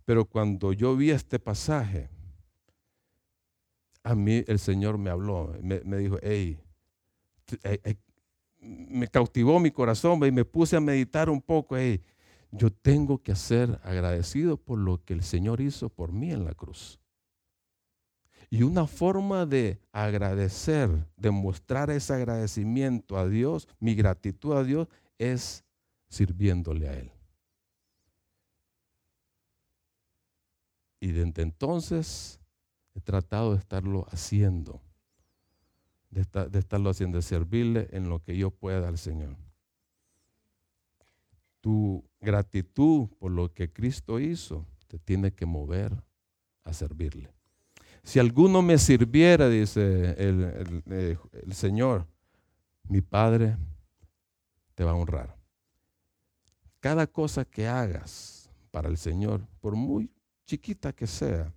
Pero 0.04 0.24
cuando 0.24 0.72
yo 0.72 0.96
vi 0.96 1.10
este 1.10 1.38
pasaje, 1.38 2.08
a 4.04 4.14
mí 4.14 4.44
el 4.46 4.58
Señor 4.58 4.98
me 4.98 5.10
habló, 5.10 5.54
me, 5.62 5.96
dijo, 5.96 6.18
hey, 6.22 6.58
me 8.58 9.08
cautivó 9.08 9.58
mi 9.60 9.70
corazón 9.70 10.24
y 10.24 10.30
me 10.30 10.44
puse 10.44 10.76
a 10.76 10.80
meditar 10.80 11.30
un 11.30 11.40
poco, 11.40 11.76
hey, 11.76 12.00
yo 12.50 12.70
tengo 12.70 13.18
que 13.22 13.34
ser 13.34 13.80
agradecido 13.82 14.56
por 14.56 14.78
lo 14.78 15.02
que 15.04 15.14
el 15.14 15.22
Señor 15.22 15.60
hizo 15.60 15.88
por 15.88 16.12
mí 16.12 16.30
en 16.30 16.44
la 16.44 16.54
cruz. 16.54 17.00
Y 18.50 18.64
una 18.64 18.86
forma 18.86 19.46
de 19.46 19.80
agradecer, 19.92 20.90
de 21.16 21.30
mostrar 21.30 21.88
ese 21.90 22.12
agradecimiento 22.12 23.16
a 23.16 23.26
Dios, 23.26 23.66
mi 23.80 23.94
gratitud 23.94 24.52
a 24.52 24.62
Dios, 24.62 24.88
es 25.16 25.64
sirviéndole 26.10 26.88
a 26.88 26.92
Él. 26.92 27.10
Y 31.00 31.12
desde 31.12 31.42
entonces 31.42 32.41
he 32.94 33.00
tratado 33.00 33.52
de 33.52 33.58
estarlo 33.58 34.06
haciendo, 34.10 34.80
de, 36.10 36.20
estarlo 36.58 36.90
haciendo, 36.90 37.18
de 37.18 37.22
servirle 37.22 37.88
en 37.92 38.08
lo 38.08 38.22
que 38.22 38.36
yo 38.36 38.50
pueda 38.50 38.88
al 38.88 38.98
Señor. 38.98 39.36
Tu 41.60 42.04
gratitud 42.20 43.08
por 43.18 43.30
lo 43.30 43.52
que 43.52 43.72
Cristo 43.72 44.20
hizo 44.20 44.66
te 44.88 44.98
tiene 44.98 45.32
que 45.32 45.46
mover 45.46 46.02
a 46.64 46.72
servirle. 46.72 47.32
Si 48.02 48.18
alguno 48.18 48.62
me 48.62 48.78
sirviera, 48.78 49.48
dice 49.48 50.10
el, 50.18 51.18
el 51.32 51.54
Señor, 51.54 52.06
mi 52.88 53.00
Padre 53.00 53.56
te 54.74 54.84
va 54.84 54.90
a 54.90 54.94
honrar. 54.94 55.36
Cada 56.80 57.06
cosa 57.06 57.44
que 57.44 57.68
hagas 57.68 58.50
para 58.72 58.88
el 58.88 58.98
Señor, 58.98 59.46
por 59.60 59.76
muy 59.76 60.10
chiquita 60.44 60.92
que 60.92 61.06
sea, 61.06 61.54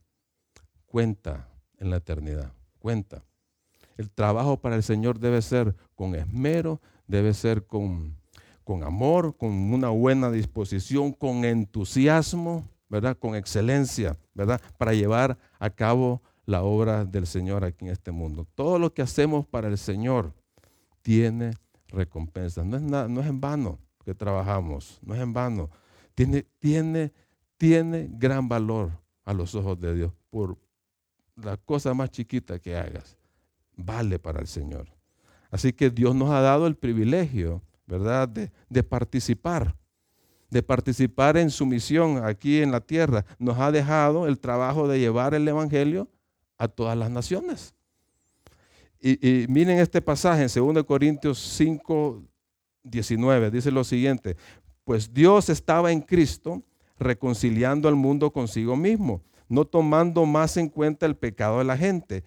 cuenta 0.95 1.49
en 1.77 1.89
la 1.89 1.97
eternidad, 1.97 2.53
cuenta. 2.79 3.21
El 3.97 4.09
trabajo 4.09 4.61
para 4.61 4.77
el 4.77 4.81
Señor 4.81 5.19
debe 5.19 5.41
ser 5.41 5.75
con 5.93 6.15
esmero, 6.15 6.79
debe 7.05 7.33
ser 7.33 7.65
con, 7.65 8.15
con 8.63 8.81
amor, 8.81 9.35
con 9.35 9.51
una 9.51 9.89
buena 9.89 10.31
disposición, 10.31 11.11
con 11.11 11.43
entusiasmo, 11.43 12.69
¿verdad? 12.87 13.17
Con 13.17 13.35
excelencia, 13.35 14.17
¿verdad? 14.33 14.61
Para 14.77 14.93
llevar 14.93 15.37
a 15.59 15.69
cabo 15.69 16.21
la 16.45 16.63
obra 16.63 17.03
del 17.03 17.27
Señor 17.27 17.65
aquí 17.65 17.83
en 17.83 17.91
este 17.91 18.11
mundo. 18.11 18.47
Todo 18.55 18.79
lo 18.79 18.93
que 18.93 19.01
hacemos 19.01 19.45
para 19.45 19.67
el 19.67 19.77
Señor 19.77 20.31
tiene 21.01 21.55
recompensa. 21.89 22.63
No 22.63 22.77
es, 22.77 22.83
no 22.83 23.19
es 23.19 23.27
en 23.27 23.41
vano 23.41 23.79
que 24.05 24.15
trabajamos, 24.15 24.97
no 25.01 25.13
es 25.13 25.19
en 25.19 25.33
vano. 25.33 25.69
Tiene, 26.13 26.45
tiene, 26.57 27.11
tiene 27.57 28.07
gran 28.13 28.47
valor 28.47 28.91
a 29.25 29.33
los 29.33 29.55
ojos 29.55 29.77
de 29.77 29.93
Dios 29.93 30.13
por 30.29 30.57
la 31.35 31.57
cosa 31.57 31.93
más 31.93 32.11
chiquita 32.11 32.59
que 32.59 32.75
hagas. 32.75 33.17
Vale 33.75 34.19
para 34.19 34.39
el 34.39 34.47
Señor. 34.47 34.87
Así 35.51 35.73
que 35.73 35.89
Dios 35.89 36.15
nos 36.15 36.29
ha 36.31 36.41
dado 36.41 36.67
el 36.67 36.75
privilegio, 36.75 37.61
¿verdad?, 37.85 38.27
de, 38.27 38.83
participar 38.83 39.75
de 40.49 40.63
participar 40.63 41.37
en 41.37 41.49
su 41.49 41.65
misión 41.65 42.23
aquí 42.23 42.61
en 42.61 42.71
la 42.71 42.79
tierra, 42.79 43.25
nos 43.39 43.59
ha 43.59 43.71
dejado 43.71 44.27
el 44.27 44.39
trabajo 44.39 44.87
de 44.87 44.99
llevar 44.99 45.33
el 45.33 45.45
Evangelio 45.47 46.07
a 46.57 46.67
todas 46.67 46.97
las 46.97 47.09
naciones. 47.09 47.73
Y, 49.01 49.45
miren 49.49 49.79
este 49.79 50.01
pasaje 50.01 50.43
en 50.43 50.73
2 50.75 50.83
Corintios 50.85 51.39
5, 51.39 52.23
19, 52.83 53.51
dice 53.51 53.69
lo 53.69 53.83
siguiente, 53.83 54.37
pues 54.83 55.13
Dios 55.13 55.49
estaba 55.49 55.91
en 55.91 56.01
Cristo 56.01 56.63
reconciliando 56.97 57.89
al 57.89 57.95
mundo 57.95 58.31
consigo 58.31 58.75
mismo, 58.75 59.21
no 59.47 59.65
tomando 59.65 60.25
más 60.25 60.57
en 60.57 60.69
cuenta 60.69 61.05
el 61.05 61.15
pecado 61.15 61.59
de 61.59 61.65
la 61.65 61.77
gente, 61.77 62.23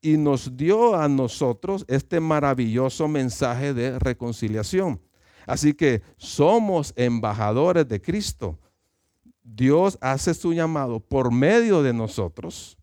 y 0.00 0.16
nos 0.16 0.56
dio 0.56 0.94
a 0.94 1.08
nosotros 1.08 1.84
este 1.88 2.20
maravilloso 2.20 3.08
mensaje 3.08 3.74
de 3.74 3.98
reconciliación. 3.98 5.00
Así 5.46 5.74
que 5.74 6.02
somos 6.16 6.92
embajadores 6.96 7.88
de 7.88 8.00
Cristo 8.00 8.58
Dios 9.54 9.98
hace 10.00 10.34
su 10.34 10.52
llamado 10.52 11.00
por 11.00 11.32
medio 11.32 11.82
de 11.82 11.92
nosotros. 11.92 12.76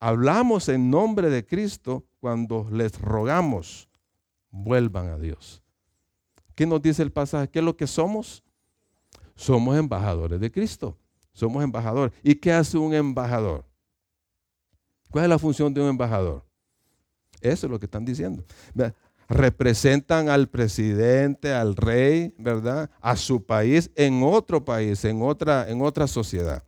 Hablamos 0.00 0.68
en 0.68 0.90
nombre 0.90 1.30
de 1.30 1.46
Cristo 1.46 2.04
cuando 2.20 2.66
les 2.70 3.00
rogamos, 3.00 3.88
vuelvan 4.50 5.08
a 5.08 5.18
Dios. 5.18 5.62
¿Qué 6.54 6.66
nos 6.66 6.82
dice 6.82 7.02
el 7.02 7.12
pasaje? 7.12 7.48
¿Qué 7.48 7.60
es 7.60 7.64
lo 7.64 7.76
que 7.76 7.86
somos? 7.86 8.42
Somos 9.36 9.76
embajadores 9.76 10.40
de 10.40 10.50
Cristo. 10.50 10.96
Somos 11.32 11.62
embajadores. 11.62 12.12
¿Y 12.22 12.34
qué 12.34 12.52
hace 12.52 12.78
un 12.78 12.94
embajador? 12.94 13.64
¿Cuál 15.10 15.24
es 15.24 15.30
la 15.30 15.38
función 15.38 15.72
de 15.72 15.80
un 15.80 15.88
embajador? 15.88 16.44
Eso 17.40 17.66
es 17.66 17.70
lo 17.70 17.78
que 17.78 17.86
están 17.86 18.04
diciendo. 18.04 18.44
Representan 19.28 20.28
al 20.28 20.48
presidente, 20.48 21.52
al 21.52 21.76
rey, 21.76 22.34
¿verdad? 22.38 22.90
A 23.00 23.16
su 23.16 23.44
país 23.44 23.90
en 23.94 24.22
otro 24.22 24.64
país, 24.64 25.04
en 25.04 25.22
otra, 25.22 25.68
en 25.68 25.82
otra 25.82 26.06
sociedad. 26.06 26.64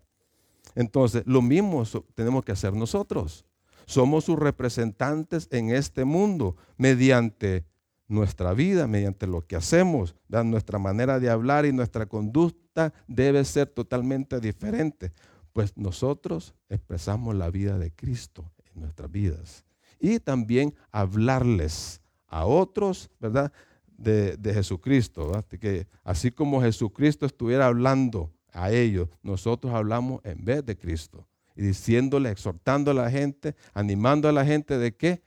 Entonces, 0.74 1.22
lo 1.26 1.42
mismo 1.42 1.82
tenemos 2.14 2.44
que 2.44 2.52
hacer 2.52 2.72
nosotros. 2.72 3.44
Somos 3.86 4.24
sus 4.24 4.38
representantes 4.38 5.48
en 5.50 5.70
este 5.70 6.04
mundo 6.04 6.56
mediante 6.76 7.66
nuestra 8.06 8.54
vida, 8.54 8.86
mediante 8.86 9.26
lo 9.26 9.46
que 9.46 9.56
hacemos, 9.56 10.14
nuestra 10.28 10.78
manera 10.78 11.18
de 11.18 11.30
hablar 11.30 11.66
y 11.66 11.72
nuestra 11.72 12.06
conducta 12.06 12.59
debe 13.06 13.44
ser 13.44 13.68
totalmente 13.68 14.40
diferente, 14.40 15.12
pues 15.52 15.76
nosotros 15.76 16.54
expresamos 16.68 17.34
la 17.34 17.50
vida 17.50 17.78
de 17.78 17.90
Cristo 17.90 18.50
en 18.74 18.82
nuestras 18.82 19.10
vidas. 19.10 19.64
Y 19.98 20.18
también 20.20 20.74
hablarles 20.90 22.00
a 22.26 22.46
otros, 22.46 23.10
¿verdad? 23.20 23.52
De, 23.86 24.38
Jesucristo, 24.42 25.30
Que 25.60 25.86
así 26.04 26.30
como 26.30 26.62
Jesucristo 26.62 27.26
estuviera 27.26 27.66
hablando 27.66 28.32
a 28.52 28.70
ellos, 28.70 29.08
nosotros 29.22 29.74
hablamos 29.74 30.20
en 30.24 30.42
vez 30.42 30.64
de 30.64 30.76
Cristo. 30.78 31.26
Y 31.54 31.62
diciéndole, 31.62 32.30
exhortando 32.30 32.92
a 32.92 32.94
la 32.94 33.10
gente, 33.10 33.54
animando 33.74 34.28
a 34.28 34.32
la 34.32 34.46
gente 34.46 34.78
de 34.78 34.96
que 34.96 35.20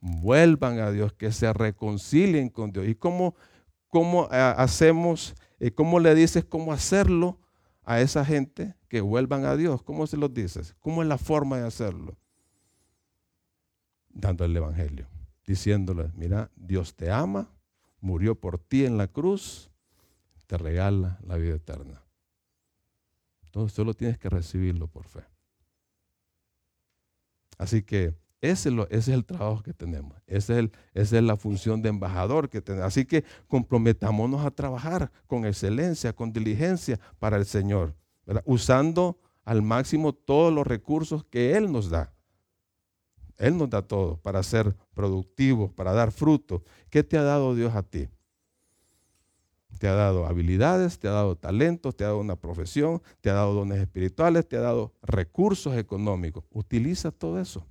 vuelvan 0.00 0.78
a 0.78 0.90
Dios, 0.90 1.12
que 1.12 1.32
se 1.32 1.52
reconcilien 1.52 2.48
con 2.48 2.72
Dios. 2.72 2.86
¿Y 2.88 2.94
cómo, 2.94 3.34
cómo 3.88 4.28
eh, 4.32 4.54
hacemos, 4.56 5.34
cómo 5.72 6.00
le 6.00 6.14
dices 6.14 6.44
cómo 6.44 6.72
hacerlo 6.72 7.38
a 7.84 8.00
esa 8.00 8.24
gente 8.24 8.74
que 8.88 9.00
vuelvan 9.00 9.44
a 9.44 9.56
Dios? 9.56 9.82
¿Cómo 9.82 10.06
se 10.06 10.16
los 10.16 10.32
dices? 10.32 10.74
¿Cómo 10.80 11.02
es 11.02 11.08
la 11.08 11.18
forma 11.18 11.58
de 11.58 11.66
hacerlo? 11.66 12.16
Dando 14.10 14.44
el 14.44 14.56
Evangelio, 14.56 15.08
diciéndole, 15.46 16.10
mira, 16.14 16.50
Dios 16.56 16.94
te 16.94 17.10
ama, 17.10 17.50
murió 18.00 18.34
por 18.34 18.58
ti 18.58 18.84
en 18.84 18.96
la 18.96 19.08
cruz, 19.08 19.70
te 20.46 20.56
regala 20.56 21.18
la 21.24 21.36
vida 21.36 21.54
eterna. 21.54 22.02
Entonces 23.44 23.74
solo 23.74 23.94
tienes 23.94 24.18
que 24.18 24.28
recibirlo 24.28 24.88
por 24.88 25.06
fe. 25.06 25.24
Así 27.58 27.82
que 27.82 28.14
ese 28.50 28.70
es, 28.90 29.08
el 29.08 29.24
trabajo 29.24 29.62
que 29.62 29.72
tenemos. 29.72 30.18
esa 30.26 30.58
es 30.92 31.12
la 31.12 31.36
función 31.36 31.80
de 31.80 31.88
embajador 31.88 32.50
que 32.50 32.60
tenemos. 32.60 32.86
Así 32.86 33.06
que 33.06 33.24
comprometámonos 33.48 34.44
a 34.44 34.50
trabajar 34.50 35.10
con 35.26 35.46
excelencia, 35.46 36.12
con 36.12 36.30
diligencia 36.30 37.00
para 37.18 37.38
el 37.38 37.46
Señor, 37.46 37.94
usando 38.44 39.18
al 39.46 39.62
máximo 39.62 40.12
todos 40.12 40.52
los 40.52 40.66
recursos 40.66 41.24
que 41.24 41.56
Él 41.56 41.72
nos 41.72 41.88
da. 41.88 42.12
Él 43.38 43.56
nos 43.56 43.70
da 43.70 43.80
todo 43.80 44.18
para 44.18 44.42
ser 44.42 44.76
productivos, 44.92 45.72
para 45.72 45.94
dar 45.94 46.12
fruto. 46.12 46.62
¿Qué 46.90 47.02
te 47.02 47.16
ha 47.16 47.22
dado 47.22 47.54
Dios 47.54 47.74
a 47.74 47.82
ti? 47.82 48.10
Te 49.78 49.88
ha 49.88 49.94
dado 49.94 50.26
habilidades, 50.26 50.98
te 50.98 51.08
ha 51.08 51.12
dado 51.12 51.36
talentos, 51.36 51.96
te 51.96 52.04
ha 52.04 52.08
dado 52.08 52.20
una 52.20 52.36
profesión, 52.36 53.02
te 53.22 53.30
ha 53.30 53.34
dado 53.34 53.54
dones 53.54 53.80
espirituales, 53.80 54.46
te 54.46 54.56
ha 54.56 54.60
dado 54.60 54.92
recursos 55.02 55.76
económicos. 55.76 56.44
Utiliza 56.50 57.10
todo 57.10 57.40
eso 57.40 57.66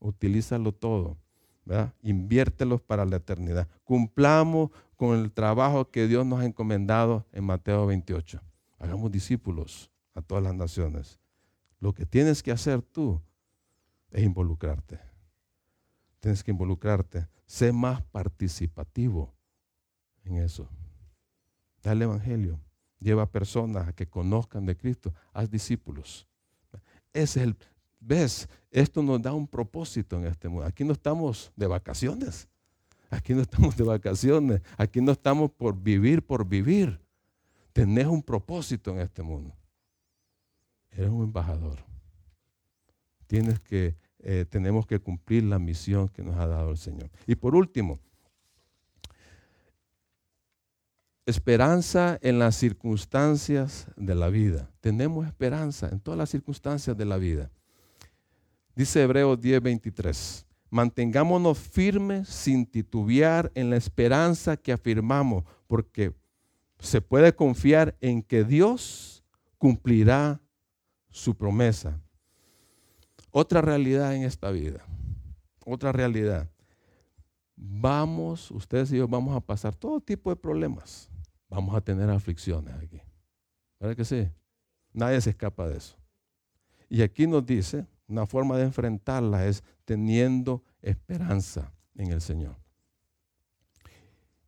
utilízalo 0.00 0.72
todo, 0.72 1.16
¿verdad? 1.64 1.94
Inviértelos 2.02 2.80
para 2.80 3.04
la 3.04 3.16
eternidad. 3.16 3.68
Cumplamos 3.84 4.70
con 4.96 5.18
el 5.18 5.32
trabajo 5.32 5.90
que 5.90 6.06
Dios 6.06 6.24
nos 6.26 6.40
ha 6.40 6.46
encomendado 6.46 7.26
en 7.32 7.44
Mateo 7.44 7.86
28. 7.86 8.40
Hagamos 8.78 9.10
discípulos 9.10 9.90
a 10.14 10.22
todas 10.22 10.42
las 10.42 10.54
naciones. 10.54 11.18
Lo 11.80 11.92
que 11.92 12.06
tienes 12.06 12.42
que 12.42 12.50
hacer 12.50 12.82
tú 12.82 13.20
es 14.10 14.22
involucrarte. 14.22 14.98
Tienes 16.20 16.42
que 16.42 16.50
involucrarte. 16.50 17.28
Sé 17.46 17.72
más 17.72 18.02
participativo 18.02 19.34
en 20.24 20.36
eso. 20.36 20.68
Da 21.82 21.92
el 21.92 22.02
Evangelio. 22.02 22.60
Lleva 22.98 23.30
personas 23.30 23.92
que 23.94 24.08
conozcan 24.08 24.64
de 24.66 24.76
Cristo. 24.76 25.12
Haz 25.32 25.50
discípulos. 25.50 26.26
Ese 27.12 27.40
es 27.40 27.46
el, 27.46 27.56
ves, 28.06 28.48
esto 28.70 29.02
nos 29.02 29.20
da 29.20 29.32
un 29.32 29.46
propósito 29.46 30.16
en 30.16 30.26
este 30.26 30.48
mundo. 30.48 30.66
Aquí 30.66 30.84
no 30.84 30.92
estamos 30.92 31.52
de 31.56 31.66
vacaciones. 31.66 32.48
Aquí 33.10 33.34
no 33.34 33.42
estamos 33.42 33.76
de 33.76 33.84
vacaciones. 33.84 34.62
Aquí 34.76 35.00
no 35.00 35.12
estamos 35.12 35.50
por 35.50 35.76
vivir, 35.76 36.22
por 36.22 36.46
vivir. 36.46 37.00
Tenés 37.72 38.06
un 38.06 38.22
propósito 38.22 38.92
en 38.92 39.00
este 39.00 39.22
mundo. 39.22 39.54
Eres 40.90 41.10
un 41.10 41.24
embajador. 41.24 41.78
Tienes 43.26 43.60
que, 43.60 43.96
eh, 44.20 44.46
tenemos 44.48 44.86
que 44.86 44.98
cumplir 44.98 45.44
la 45.44 45.58
misión 45.58 46.08
que 46.08 46.22
nos 46.22 46.36
ha 46.36 46.46
dado 46.46 46.70
el 46.70 46.78
Señor. 46.78 47.10
Y 47.26 47.34
por 47.34 47.54
último, 47.54 47.98
esperanza 51.26 52.18
en 52.22 52.38
las 52.38 52.54
circunstancias 52.54 53.88
de 53.96 54.14
la 54.14 54.28
vida. 54.28 54.70
Tenemos 54.80 55.26
esperanza 55.26 55.88
en 55.88 55.98
todas 56.00 56.16
las 56.16 56.30
circunstancias 56.30 56.96
de 56.96 57.04
la 57.04 57.16
vida. 57.16 57.50
Dice 58.76 59.02
Hebreos 59.02 59.40
10:23, 59.40 60.44
mantengámonos 60.68 61.58
firmes 61.58 62.28
sin 62.28 62.66
titubear 62.66 63.50
en 63.54 63.70
la 63.70 63.76
esperanza 63.76 64.58
que 64.58 64.70
afirmamos, 64.70 65.44
porque 65.66 66.14
se 66.78 67.00
puede 67.00 67.34
confiar 67.34 67.96
en 68.02 68.22
que 68.22 68.44
Dios 68.44 69.24
cumplirá 69.56 70.42
su 71.10 71.34
promesa. 71.34 71.98
Otra 73.30 73.62
realidad 73.62 74.14
en 74.14 74.24
esta 74.24 74.50
vida, 74.50 74.84
otra 75.64 75.90
realidad. 75.90 76.50
Vamos, 77.56 78.50
ustedes 78.50 78.92
y 78.92 78.98
yo 78.98 79.08
vamos 79.08 79.34
a 79.34 79.40
pasar 79.40 79.74
todo 79.74 80.00
tipo 80.00 80.28
de 80.28 80.36
problemas. 80.36 81.08
Vamos 81.48 81.74
a 81.74 81.80
tener 81.80 82.10
aflicciones 82.10 82.74
aquí. 82.74 83.00
¿Verdad 83.80 83.96
que 83.96 84.04
sí? 84.04 84.28
Nadie 84.92 85.18
se 85.22 85.30
escapa 85.30 85.66
de 85.66 85.78
eso. 85.78 85.96
Y 86.90 87.00
aquí 87.00 87.26
nos 87.26 87.44
dice, 87.46 87.86
una 88.08 88.26
forma 88.26 88.56
de 88.56 88.64
enfrentarla 88.64 89.46
es 89.46 89.62
teniendo 89.84 90.62
esperanza 90.82 91.72
en 91.94 92.12
el 92.12 92.20
Señor. 92.20 92.56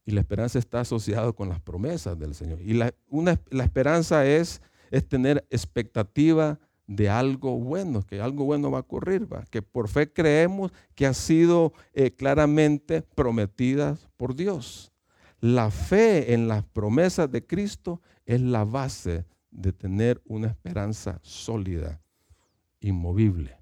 Y 0.04 0.12
la 0.12 0.20
esperanza 0.20 0.58
está 0.58 0.80
asociada 0.80 1.32
con 1.32 1.48
las 1.48 1.60
promesas 1.60 2.18
del 2.18 2.34
Señor. 2.34 2.60
Y 2.62 2.72
la, 2.72 2.94
la 3.50 3.64
esperanza 3.64 4.26
es, 4.26 4.62
es, 4.90 5.06
tener 5.06 5.46
expectativa 5.50 6.58
de 6.86 7.10
algo 7.10 7.58
bueno, 7.58 8.02
que 8.02 8.20
algo 8.20 8.44
bueno 8.44 8.70
va 8.70 8.78
a 8.78 8.80
ocurrir, 8.80 9.30
¿va? 9.30 9.44
que 9.50 9.60
por 9.60 9.88
fe 9.88 10.10
creemos 10.10 10.72
que 10.94 11.06
ha 11.06 11.12
sido 11.12 11.74
eh, 11.92 12.10
claramente 12.10 13.02
prometida 13.02 13.98
por 14.16 14.34
Dios. 14.34 14.92
La 15.40 15.70
fe 15.70 16.32
en 16.32 16.48
las 16.48 16.64
promesas 16.64 17.30
de 17.30 17.46
Cristo 17.46 18.00
es 18.24 18.40
la 18.40 18.64
base 18.64 19.26
de 19.50 19.72
tener 19.72 20.22
una 20.24 20.48
esperanza 20.48 21.20
sólida 21.22 22.00
inmovible. 22.80 23.58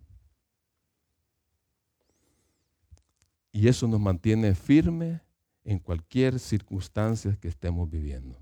Y 3.53 3.69
eso 3.69 3.89
nos 3.89 4.01
mantiene 4.01 4.55
firme 4.55 5.21
en 5.65 5.79
cualquier 5.79 6.39
circunstancia 6.39 7.37
que 7.41 7.49
estemos 7.49 7.91
viviendo. 7.91 8.39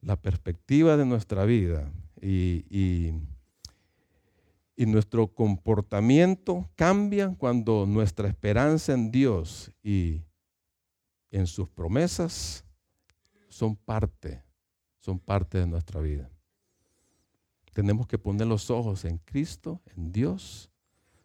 La 0.00 0.16
perspectiva 0.16 0.96
de 0.96 1.06
nuestra 1.06 1.44
vida 1.44 1.90
y, 2.20 2.64
y, 2.68 3.12
y 4.76 4.86
nuestro 4.86 5.28
comportamiento 5.28 6.68
cambian 6.76 7.34
cuando 7.34 7.86
nuestra 7.86 8.28
esperanza 8.28 8.92
en 8.92 9.10
Dios 9.10 9.72
y 9.82 10.22
en 11.30 11.46
sus 11.46 11.68
promesas 11.68 12.64
son 13.48 13.76
parte, 13.76 14.42
son 15.00 15.18
parte 15.18 15.58
de 15.58 15.66
nuestra 15.66 16.00
vida. 16.00 16.30
Tenemos 17.74 18.06
que 18.06 18.18
poner 18.18 18.46
los 18.46 18.70
ojos 18.70 19.04
en 19.04 19.18
Cristo, 19.18 19.82
en 19.96 20.12
Dios, 20.12 20.70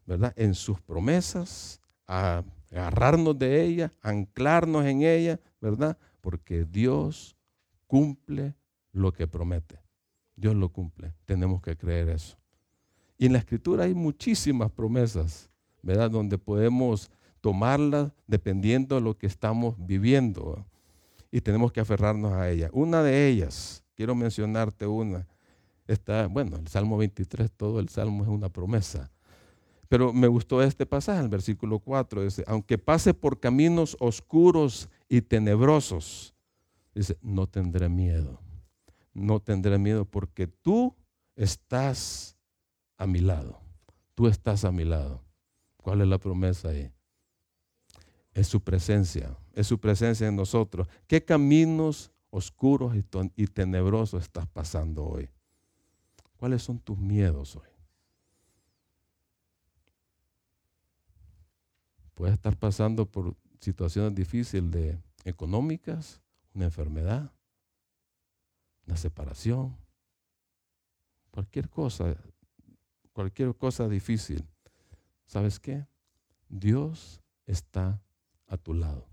¿verdad? 0.05 0.33
En 0.35 0.55
sus 0.55 0.81
promesas, 0.81 1.79
a 2.07 2.43
agarrarnos 2.71 3.37
de 3.37 3.63
ella, 3.63 3.93
anclarnos 4.01 4.83
en 4.85 5.03
ella, 5.03 5.39
¿verdad? 5.61 5.97
Porque 6.21 6.65
Dios 6.65 7.37
cumple 7.85 8.55
lo 8.91 9.13
que 9.13 9.27
promete. 9.27 9.79
Dios 10.35 10.55
lo 10.55 10.69
cumple. 10.69 11.13
Tenemos 11.25 11.61
que 11.61 11.77
creer 11.77 12.09
eso. 12.09 12.37
Y 13.17 13.27
en 13.27 13.33
la 13.33 13.39
escritura 13.39 13.83
hay 13.83 13.93
muchísimas 13.93 14.71
promesas, 14.71 15.51
¿verdad? 15.83 16.09
Donde 16.09 16.39
podemos 16.39 17.11
tomarlas 17.41 18.11
dependiendo 18.25 18.95
de 18.95 19.01
lo 19.01 19.17
que 19.17 19.27
estamos 19.27 19.75
viviendo. 19.77 20.65
Y 21.31 21.41
tenemos 21.41 21.71
que 21.71 21.81
aferrarnos 21.81 22.33
a 22.33 22.49
ella. 22.49 22.69
Una 22.73 23.03
de 23.03 23.27
ellas 23.27 23.83
quiero 23.93 24.15
mencionarte 24.15 24.87
una. 24.87 25.27
Está, 25.89 26.27
bueno, 26.27 26.57
el 26.57 26.67
Salmo 26.67 26.97
23, 26.97 27.51
todo 27.51 27.79
el 27.79 27.89
Salmo 27.89 28.21
es 28.21 28.29
una 28.29 28.49
promesa. 28.49 29.09
Pero 29.87 30.13
me 30.13 30.27
gustó 30.27 30.61
este 30.61 30.85
pasaje, 30.85 31.19
el 31.19 31.29
versículo 31.29 31.79
4, 31.79 32.25
dice, 32.25 32.43
aunque 32.45 32.77
pase 32.77 33.15
por 33.15 33.39
caminos 33.39 33.97
oscuros 33.99 34.87
y 35.09 35.21
tenebrosos, 35.21 36.35
dice, 36.93 37.17
no 37.23 37.47
tendré 37.47 37.89
miedo, 37.89 38.39
no 39.15 39.39
tendré 39.39 39.79
miedo 39.79 40.05
porque 40.05 40.45
tú 40.45 40.95
estás 41.35 42.37
a 42.95 43.07
mi 43.07 43.19
lado, 43.19 43.59
tú 44.13 44.27
estás 44.27 44.65
a 44.65 44.71
mi 44.71 44.85
lado. 44.85 45.23
¿Cuál 45.77 46.01
es 46.01 46.07
la 46.07 46.19
promesa 46.19 46.69
ahí? 46.69 46.91
Es 48.35 48.45
su 48.45 48.61
presencia, 48.61 49.35
es 49.55 49.65
su 49.65 49.79
presencia 49.79 50.27
en 50.27 50.35
nosotros. 50.35 50.87
¿Qué 51.07 51.25
caminos 51.25 52.11
oscuros 52.29 52.93
y 53.35 53.47
tenebrosos 53.47 54.21
estás 54.21 54.45
pasando 54.45 55.03
hoy? 55.03 55.27
¿Cuáles 56.39 56.63
son 56.63 56.79
tus 56.79 56.97
miedos 56.97 57.57
hoy? 57.57 57.67
Puedes 62.13 62.33
estar 62.33 62.55
pasando 62.55 63.05
por 63.05 63.35
situaciones 63.59 64.15
difíciles 64.15 64.71
de 64.71 64.97
económicas, 65.25 66.21
una 66.53 66.63
enfermedad, 66.63 67.33
una 68.87 68.95
separación, 68.95 69.75
cualquier 71.31 71.69
cosa, 71.69 72.15
cualquier 73.11 73.53
cosa 73.53 73.89
difícil. 73.89 74.47
¿Sabes 75.25 75.59
qué? 75.59 75.87
Dios 76.47 77.21
está 77.47 78.01
a 78.47 78.55
tu 78.55 78.73
lado, 78.73 79.09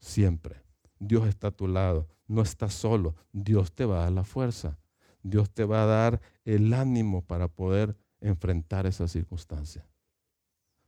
siempre. 0.00 0.60
Dios 0.98 1.28
está 1.28 1.48
a 1.48 1.52
tu 1.52 1.68
lado, 1.68 2.08
no 2.26 2.42
estás 2.42 2.74
solo. 2.74 3.14
Dios 3.32 3.72
te 3.72 3.84
va 3.84 3.98
a 3.98 4.02
dar 4.02 4.12
la 4.12 4.24
fuerza. 4.24 4.76
Dios 5.24 5.50
te 5.50 5.64
va 5.64 5.82
a 5.82 5.86
dar 5.86 6.20
el 6.44 6.72
ánimo 6.74 7.22
para 7.22 7.48
poder 7.48 7.96
enfrentar 8.20 8.86
esa 8.86 9.08
circunstancia. 9.08 9.84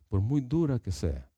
Por 0.09 0.21
muy 0.21 0.43
dura 0.43 0.79
que 0.79 0.93
sea. 0.93 1.29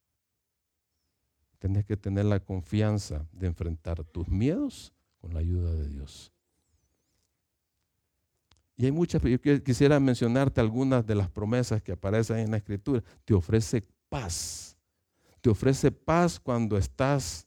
Tienes 1.58 1.86
que 1.86 1.96
tener 1.96 2.26
la 2.26 2.40
confianza 2.40 3.26
de 3.32 3.46
enfrentar 3.46 4.04
tus 4.04 4.28
miedos 4.28 4.92
con 5.20 5.32
la 5.32 5.40
ayuda 5.40 5.72
de 5.74 5.88
Dios. 5.88 6.32
Y 8.76 8.84
hay 8.84 8.92
muchas, 8.92 9.22
yo 9.22 9.40
quisiera 9.62 9.98
mencionarte 9.98 10.60
algunas 10.60 11.06
de 11.06 11.14
las 11.14 11.30
promesas 11.30 11.82
que 11.82 11.92
aparecen 11.92 12.38
en 12.38 12.50
la 12.50 12.58
Escritura. 12.58 13.02
Te 13.24 13.34
ofrece 13.34 13.84
paz. 14.08 14.76
Te 15.40 15.50
ofrece 15.50 15.90
paz 15.90 16.38
cuando 16.38 16.76
estás 16.76 17.46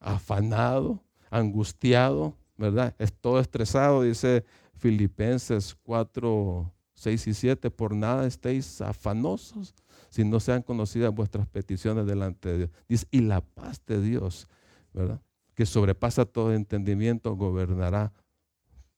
afanado, 0.00 1.02
angustiado, 1.30 2.36
¿verdad? 2.58 2.94
Es 2.98 3.12
todo 3.14 3.40
estresado, 3.40 4.02
dice 4.02 4.44
Filipenses 4.74 5.74
4, 5.82 6.70
6 6.94 7.26
y 7.28 7.34
7, 7.34 7.70
por 7.70 7.94
nada 7.94 8.26
estéis 8.26 8.80
afanosos, 8.80 9.74
si 10.10 10.24
no 10.24 10.40
sean 10.40 10.62
conocidas 10.62 11.14
vuestras 11.14 11.46
peticiones 11.46 12.06
delante 12.06 12.48
de 12.48 12.58
Dios. 12.58 12.70
Dice, 12.88 13.06
y 13.10 13.20
la 13.20 13.40
paz 13.40 13.80
de 13.86 14.02
Dios, 14.02 14.48
¿verdad? 14.92 15.22
Que 15.54 15.64
sobrepasa 15.64 16.24
todo 16.24 16.52
entendimiento, 16.52 17.34
gobernará 17.36 18.12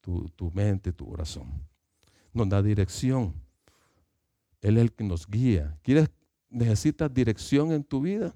tu, 0.01 0.27
tu 0.29 0.51
mente, 0.51 0.91
tu 0.91 1.07
corazón. 1.07 1.47
Nos 2.33 2.49
da 2.49 2.61
dirección. 2.61 3.33
Él 4.61 4.77
es 4.77 4.83
el 4.83 4.93
que 4.93 5.03
nos 5.03 5.27
guía. 5.27 5.77
¿Quieres, 5.83 6.09
necesitas 6.49 7.13
dirección 7.13 7.71
en 7.71 7.83
tu 7.83 8.01
vida? 8.01 8.33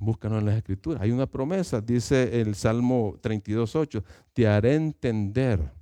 Búscanos 0.00 0.38
en 0.38 0.46
las 0.46 0.56
escrituras. 0.56 1.02
Hay 1.02 1.10
una 1.10 1.26
promesa, 1.26 1.82
dice 1.82 2.40
el 2.40 2.54
Salmo 2.54 3.18
32.8, 3.20 4.02
te 4.32 4.48
haré 4.48 4.74
entender, 4.74 5.72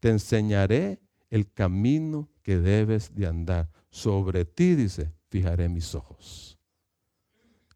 te 0.00 0.10
enseñaré 0.10 1.00
el 1.30 1.52
camino 1.52 2.28
que 2.42 2.58
debes 2.58 3.14
de 3.14 3.26
andar. 3.28 3.70
Sobre 3.88 4.44
ti, 4.44 4.74
dice, 4.74 5.12
fijaré 5.28 5.68
mis 5.68 5.94
ojos. 5.94 6.58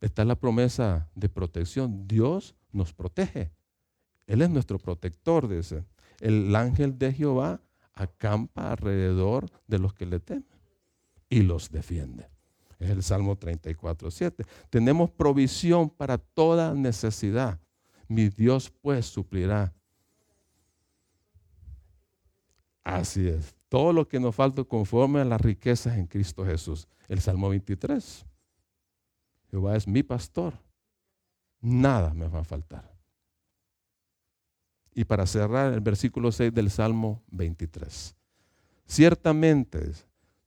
Está 0.01 0.25
la 0.25 0.35
promesa 0.35 1.09
de 1.15 1.29
protección. 1.29 2.09
Dios 2.09 2.57
nos 2.73 2.93
protege. 2.93 3.53
Él 4.27 4.43
es 4.43 4.51
nuestro 4.51 4.79
protector, 4.79 5.47
dice. 5.47 5.85
El 6.19 6.55
ángel 6.57 6.99
de 6.99 7.13
Jehová 7.13 7.61
acampa 7.93 8.73
alrededor 8.73 9.49
de 9.69 9.79
los 9.79 9.95
que 9.95 10.07
le 10.07 10.19
temen 10.19 10.47
y 11.29 11.43
los 11.43 11.71
defiende. 11.71 12.30
Es 12.81 12.91
el 12.91 13.03
Salmo 13.03 13.37
34, 13.37 14.11
7. 14.11 14.45
Tenemos 14.71 15.11
provisión 15.11 15.89
para 15.91 16.19
toda 16.19 16.75
necesidad. 16.75 17.61
Mi 18.09 18.29
Dios 18.29 18.73
pues 18.81 19.07
suplirá. 19.07 19.73
Así 22.83 23.29
es 23.29 23.55
todo 23.71 23.93
lo 23.93 24.09
que 24.09 24.19
nos 24.19 24.35
falta 24.35 24.65
conforme 24.65 25.21
a 25.21 25.25
las 25.25 25.41
riquezas 25.41 25.97
en 25.97 26.07
Cristo 26.07 26.45
Jesús. 26.45 26.89
El 27.07 27.21
Salmo 27.21 27.49
23. 27.49 28.27
Jehová 29.51 29.77
es 29.77 29.87
mi 29.87 30.03
pastor. 30.03 30.55
Nada 31.61 32.13
me 32.13 32.27
va 32.27 32.41
a 32.41 32.45
faltar. 32.45 32.93
Y 34.93 35.05
para 35.05 35.25
cerrar 35.25 35.73
el 35.73 35.81
versículo 35.81 36.33
6 36.33 36.53
del 36.53 36.69
Salmo 36.69 37.23
23. 37.29 38.17
Ciertamente 38.87 39.93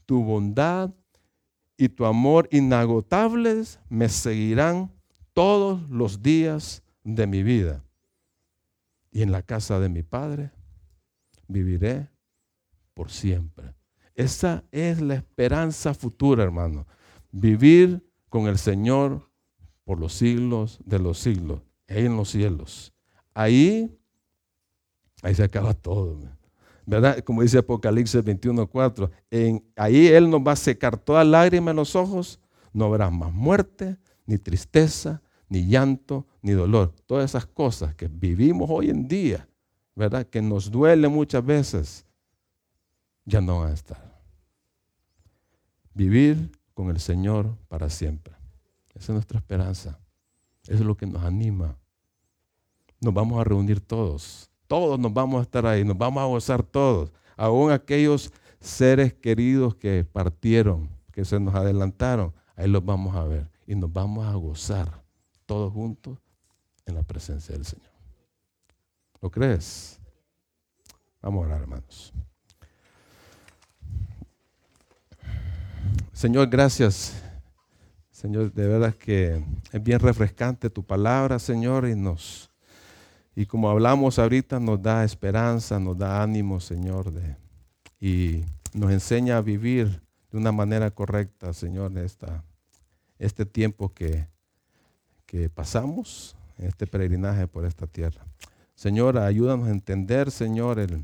tu 0.06 0.22
bondad 0.22 0.92
y 1.78 1.90
tu 1.90 2.06
amor 2.06 2.48
inagotables 2.52 3.80
me 3.90 4.10
seguirán 4.10 4.92
todos 5.34 5.90
los 5.90 6.22
días 6.22 6.84
de 7.04 7.28
mi 7.28 7.44
vida. 7.44 7.84
Y 9.12 9.22
en 9.22 9.32
la 9.32 9.42
casa 9.42 9.80
de 9.80 9.90
mi 9.90 10.04
Padre 10.04 10.52
viviré 11.48 12.10
por 12.94 13.12
siempre. 13.12 13.74
Esa 14.16 14.64
es 14.72 15.02
la 15.02 15.16
esperanza 15.16 15.94
futura, 15.94 16.44
hermano. 16.44 16.88
Vivir 17.32 18.08
con 18.30 18.48
el 18.48 18.58
Señor 18.58 19.30
por 19.84 20.00
los 20.00 20.14
siglos 20.14 20.80
de 20.86 21.00
los 21.00 21.20
siglos, 21.20 21.62
en 21.88 22.16
los 22.16 22.30
cielos. 22.30 22.94
Ahí, 23.34 23.98
ahí 25.22 25.34
se 25.36 25.44
acaba 25.44 25.74
todo. 25.74 26.20
¿Verdad? 26.86 27.20
Como 27.24 27.42
dice 27.42 27.60
Apocalipsis 27.60 28.24
21.4, 28.24 29.10
en, 29.32 29.64
ahí 29.76 30.08
Él 30.08 30.30
nos 30.30 30.42
va 30.42 30.52
a 30.52 30.58
secar 30.58 30.98
toda 30.98 31.24
lágrima 31.24 31.72
en 31.72 31.78
los 31.78 31.96
ojos, 31.96 32.40
no 32.74 32.86
habrá 32.86 33.10
más 33.10 33.32
muerte, 33.32 33.98
ni 34.26 34.38
tristeza, 34.38 35.22
ni 35.48 35.68
llanto, 35.68 36.26
ni 36.42 36.52
dolor. 36.52 36.94
Todas 37.06 37.26
esas 37.26 37.46
cosas 37.46 37.96
que 37.96 38.08
vivimos 38.08 38.70
hoy 38.70 38.90
en 38.90 39.08
día, 39.08 39.48
¿verdad? 39.96 40.26
Que 40.26 40.42
nos 40.42 40.72
duele 40.72 41.08
muchas 41.08 41.46
veces 41.46 42.06
ya 43.26 43.42
no 43.42 43.60
van 43.60 43.72
a 43.72 43.74
estar. 43.74 44.14
Vivir 45.94 46.52
con 46.74 46.90
el 46.90 47.00
Señor 47.00 47.56
para 47.68 47.90
siempre. 47.90 48.34
Esa 48.96 49.06
es 49.06 49.10
nuestra 49.10 49.40
esperanza. 49.40 50.00
Eso 50.64 50.74
es 50.74 50.82
lo 50.82 50.96
que 50.96 51.06
nos 51.06 51.24
anima. 51.24 51.78
Nos 53.00 53.14
vamos 53.14 53.40
a 53.40 53.44
reunir 53.44 53.80
todos. 53.80 54.50
Todos 54.74 54.98
nos 54.98 55.14
vamos 55.14 55.40
a 55.40 55.44
estar 55.44 55.68
ahí. 55.68 55.84
Nos 55.84 55.96
vamos 55.96 56.20
a 56.20 56.26
gozar 56.26 56.64
todos. 56.64 57.12
Aún 57.38 57.72
aquellos 57.72 58.34
seres 58.60 59.14
queridos 59.14 59.76
que 59.76 60.04
partieron, 60.04 60.90
que 61.12 61.24
se 61.26 61.40
nos 61.40 61.54
adelantaron, 61.54 62.34
ahí 62.56 62.68
los 62.68 62.84
vamos 62.84 63.16
a 63.16 63.24
ver. 63.24 63.48
Y 63.68 63.76
nos 63.76 63.94
vamos 63.94 64.26
a 64.26 64.34
gozar 64.34 65.04
todos 65.46 65.72
juntos 65.72 66.18
en 66.88 66.96
la 66.96 67.04
presencia 67.04 67.54
del 67.54 67.66
Señor. 67.66 67.92
¿Lo 69.22 69.30
crees? 69.30 70.00
Vamos 71.22 71.44
a 71.44 71.48
orar, 71.50 71.62
hermanos. 71.62 72.12
Señor, 76.14 76.50
gracias. 76.50 77.22
Señor, 78.10 78.52
de 78.52 78.68
verdad 78.68 78.96
que 78.96 79.46
es 79.72 79.84
bien 79.84 80.00
refrescante 80.00 80.72
tu 80.72 80.84
palabra, 80.84 81.38
Señor, 81.38 81.88
y 81.88 81.96
nos 81.96 82.50
y 83.36 83.46
como 83.46 83.70
hablamos 83.70 84.20
ahorita 84.20 84.60
nos 84.60 84.82
da 84.82 85.04
esperanza, 85.04 85.80
nos 85.80 85.98
da 85.98 86.22
ánimo, 86.22 86.60
Señor, 86.60 87.12
de, 87.12 87.36
y 88.00 88.44
nos 88.74 88.92
enseña 88.92 89.38
a 89.38 89.42
vivir 89.42 90.02
de 90.32 90.38
una 90.38 90.52
manera 90.52 90.92
correcta, 90.92 91.54
Señor, 91.54 91.98
esta, 91.98 92.44
este 93.18 93.46
tiempo 93.46 93.94
que, 93.94 94.28
que 95.26 95.50
pasamos, 95.50 96.36
este 96.58 96.86
peregrinaje 96.86 97.48
por 97.48 97.66
esta 97.66 97.88
tierra. 97.88 98.26
Señor, 98.76 99.18
ayúdanos 99.18 99.68
a 99.68 99.72
entender, 99.72 100.32
Señor, 100.32 100.80
el, 100.80 101.04